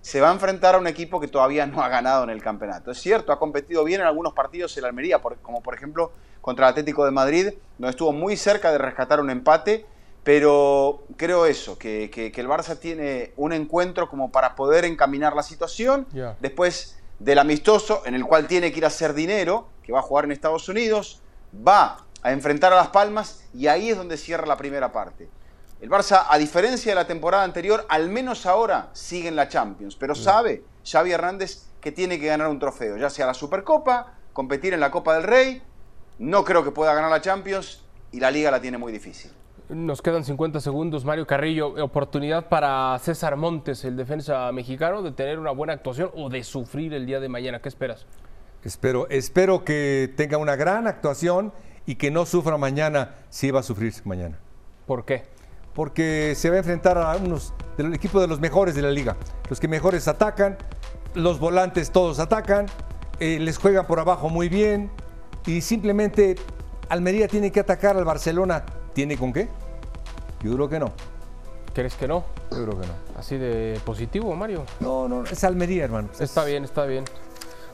se 0.00 0.20
va 0.20 0.30
a 0.30 0.32
enfrentar 0.32 0.74
a 0.74 0.78
un 0.78 0.86
equipo 0.86 1.20
que 1.20 1.28
todavía 1.28 1.64
no 1.66 1.82
ha 1.82 1.88
ganado 1.88 2.24
en 2.24 2.30
el 2.30 2.42
campeonato. 2.42 2.90
Es 2.90 2.98
cierto, 2.98 3.32
ha 3.32 3.38
competido 3.38 3.84
bien 3.84 4.00
en 4.00 4.06
algunos 4.06 4.32
partidos 4.32 4.76
en 4.76 4.84
Almería, 4.84 5.20
como 5.20 5.62
por 5.62 5.74
ejemplo 5.74 6.12
contra 6.40 6.66
el 6.66 6.70
Atlético 6.72 7.04
de 7.04 7.12
Madrid, 7.12 7.50
donde 7.78 7.90
estuvo 7.90 8.12
muy 8.12 8.36
cerca 8.36 8.72
de 8.72 8.78
rescatar 8.78 9.20
un 9.20 9.30
empate, 9.30 9.86
pero 10.24 11.04
creo 11.16 11.46
eso, 11.46 11.78
que, 11.78 12.04
el 12.34 12.48
Barça 12.48 12.78
tiene 12.78 13.32
un 13.36 13.52
encuentro 13.52 14.08
como 14.08 14.30
para 14.30 14.54
poder 14.54 14.84
encaminar 14.84 15.34
la 15.34 15.42
situación, 15.42 16.06
después 16.40 16.98
del 17.20 17.38
amistoso, 17.38 18.02
en 18.04 18.14
el 18.14 18.24
cual 18.24 18.48
tiene 18.48 18.72
que 18.72 18.78
ir 18.78 18.84
a 18.84 18.88
hacer 18.88 19.14
dinero, 19.14 19.68
que 19.84 19.92
va 19.92 20.00
a 20.00 20.02
jugar 20.02 20.24
en 20.24 20.32
Estados 20.32 20.68
Unidos, 20.68 21.22
va 21.54 22.01
a 22.22 22.32
enfrentar 22.32 22.72
a 22.72 22.76
Las 22.76 22.88
Palmas 22.88 23.44
y 23.52 23.66
ahí 23.66 23.90
es 23.90 23.96
donde 23.96 24.16
cierra 24.16 24.46
la 24.46 24.56
primera 24.56 24.92
parte. 24.92 25.28
El 25.80 25.90
Barça, 25.90 26.26
a 26.28 26.38
diferencia 26.38 26.92
de 26.92 26.94
la 26.94 27.06
temporada 27.06 27.42
anterior, 27.42 27.84
al 27.88 28.08
menos 28.08 28.46
ahora 28.46 28.90
sigue 28.92 29.28
en 29.28 29.34
la 29.34 29.48
Champions, 29.48 29.96
pero 29.96 30.14
sabe 30.14 30.62
Xavi 30.84 31.10
Hernández 31.10 31.64
que 31.80 31.90
tiene 31.90 32.20
que 32.20 32.26
ganar 32.26 32.48
un 32.48 32.60
trofeo, 32.60 32.96
ya 32.96 33.10
sea 33.10 33.26
la 33.26 33.34
Supercopa, 33.34 34.14
competir 34.32 34.74
en 34.74 34.80
la 34.80 34.92
Copa 34.92 35.14
del 35.14 35.24
Rey. 35.24 35.60
No 36.20 36.44
creo 36.44 36.62
que 36.62 36.70
pueda 36.70 36.94
ganar 36.94 37.10
la 37.10 37.20
Champions 37.20 37.84
y 38.12 38.20
la 38.20 38.30
Liga 38.30 38.52
la 38.52 38.60
tiene 38.60 38.78
muy 38.78 38.92
difícil. 38.92 39.32
Nos 39.68 40.02
quedan 40.02 40.24
50 40.24 40.60
segundos, 40.60 41.04
Mario 41.04 41.26
Carrillo. 41.26 41.68
Oportunidad 41.82 42.48
para 42.48 42.96
César 43.00 43.36
Montes, 43.36 43.84
el 43.84 43.96
defensa 43.96 44.52
mexicano, 44.52 45.02
de 45.02 45.12
tener 45.12 45.38
una 45.38 45.50
buena 45.50 45.72
actuación 45.72 46.10
o 46.14 46.28
de 46.28 46.44
sufrir 46.44 46.94
el 46.94 47.06
día 47.06 47.18
de 47.18 47.28
mañana. 47.28 47.60
¿Qué 47.60 47.68
esperas? 47.68 48.06
Espero, 48.62 49.08
espero 49.08 49.64
que 49.64 50.12
tenga 50.16 50.36
una 50.36 50.54
gran 50.54 50.86
actuación 50.86 51.52
y 51.86 51.96
que 51.96 52.10
no 52.10 52.26
sufra 52.26 52.56
mañana 52.56 53.14
si 53.30 53.50
va 53.50 53.60
a 53.60 53.62
sufrir 53.62 53.94
mañana. 54.04 54.38
¿Por 54.86 55.04
qué? 55.04 55.32
porque 55.74 56.34
se 56.36 56.50
va 56.50 56.56
a 56.56 56.58
enfrentar 56.58 56.98
a 56.98 57.16
unos 57.16 57.52
del 57.76 57.94
equipo 57.94 58.20
de 58.20 58.26
los 58.26 58.40
mejores 58.40 58.74
de 58.74 58.82
la 58.82 58.90
liga. 58.90 59.16
Los 59.48 59.60
que 59.60 59.68
mejores 59.68 60.08
atacan, 60.08 60.58
los 61.14 61.38
volantes 61.38 61.90
todos 61.90 62.18
atacan, 62.18 62.66
eh, 63.20 63.38
les 63.40 63.58
juegan 63.58 63.86
por 63.86 63.98
abajo 63.98 64.28
muy 64.28 64.48
bien 64.48 64.90
y 65.46 65.60
simplemente 65.60 66.36
Almería 66.88 67.28
tiene 67.28 67.50
que 67.50 67.60
atacar 67.60 67.96
al 67.96 68.04
Barcelona. 68.04 68.64
¿Tiene 68.92 69.16
con 69.16 69.32
qué? 69.32 69.48
Yo 70.42 70.54
creo 70.54 70.68
que 70.68 70.78
no. 70.78 70.92
¿Crees 71.72 71.94
que 71.94 72.06
no? 72.06 72.24
Yo 72.50 72.64
creo 72.64 72.80
que 72.80 72.86
no. 72.86 72.94
¿Así 73.18 73.38
de 73.38 73.80
positivo, 73.86 74.34
Mario? 74.36 74.64
No, 74.80 75.08
no, 75.08 75.24
es 75.24 75.42
Almería, 75.44 75.84
hermano. 75.84 76.10
Está 76.20 76.44
bien, 76.44 76.64
está 76.64 76.84
bien. 76.84 77.04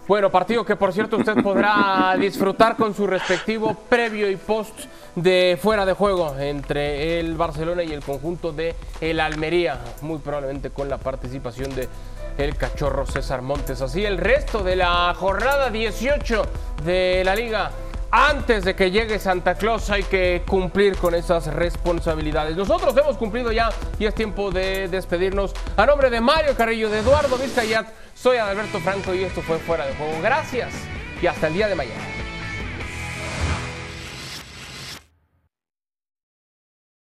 Bueno, 0.09 0.31
partido 0.31 0.65
que 0.65 0.75
por 0.75 0.95
cierto 0.95 1.19
usted 1.19 1.43
podrá 1.43 2.17
disfrutar 2.19 2.77
con 2.77 2.95
su 2.95 3.07
respectivo 3.07 3.75
previo 3.91 4.31
y 4.31 4.37
post 4.37 4.87
de 5.15 5.59
fuera 5.61 5.85
de 5.85 5.93
juego 5.93 6.35
entre 6.39 7.21
el 7.21 7.37
Barcelona 7.37 7.83
y 7.83 7.93
el 7.93 8.01
conjunto 8.01 8.51
de 8.51 8.75
el 9.03 9.21
Almería, 9.21 9.79
muy 10.01 10.17
probablemente 10.17 10.71
con 10.71 10.89
la 10.89 10.97
participación 10.97 11.75
de 11.75 11.91
el 12.39 12.57
cachorro 12.57 13.05
César 13.05 13.43
Montes. 13.43 13.83
Así 13.83 14.03
el 14.03 14.17
resto 14.17 14.63
de 14.63 14.77
la 14.77 15.13
jornada 15.15 15.69
18 15.69 16.43
de 16.87 17.23
la 17.23 17.37
liga. 17.37 17.71
Antes 18.11 18.65
de 18.65 18.75
que 18.75 18.91
llegue 18.91 19.19
Santa 19.19 19.55
Claus 19.55 19.91
hay 19.91 20.03
que 20.03 20.43
cumplir 20.49 20.97
con 20.97 21.15
esas 21.15 21.47
responsabilidades. 21.47 22.57
Nosotros 22.57 22.97
hemos 22.97 23.19
cumplido 23.19 23.53
ya 23.53 23.69
y 23.99 24.07
es 24.07 24.15
tiempo 24.15 24.51
de 24.51 24.89
despedirnos. 24.89 25.53
A 25.77 25.85
nombre 25.85 26.09
de 26.09 26.21
Mario 26.23 26.55
Carrillo, 26.57 26.89
de 26.89 27.01
Eduardo 27.01 27.37
Vizcayat, 27.37 27.87
soy 28.15 28.39
Adalberto 28.39 28.79
Franco 28.81 29.15
y 29.15 29.25
esto 29.25 29.43
fue 29.43 29.59
Fuera 29.59 29.87
de 29.87 29.95
Juego. 29.95 30.15
Gracias 30.23 30.73
y 31.21 31.27
hasta 31.27 31.49
el 31.49 31.55
día 31.55 31.69
de 31.69 31.75
mañana. 31.75 32.18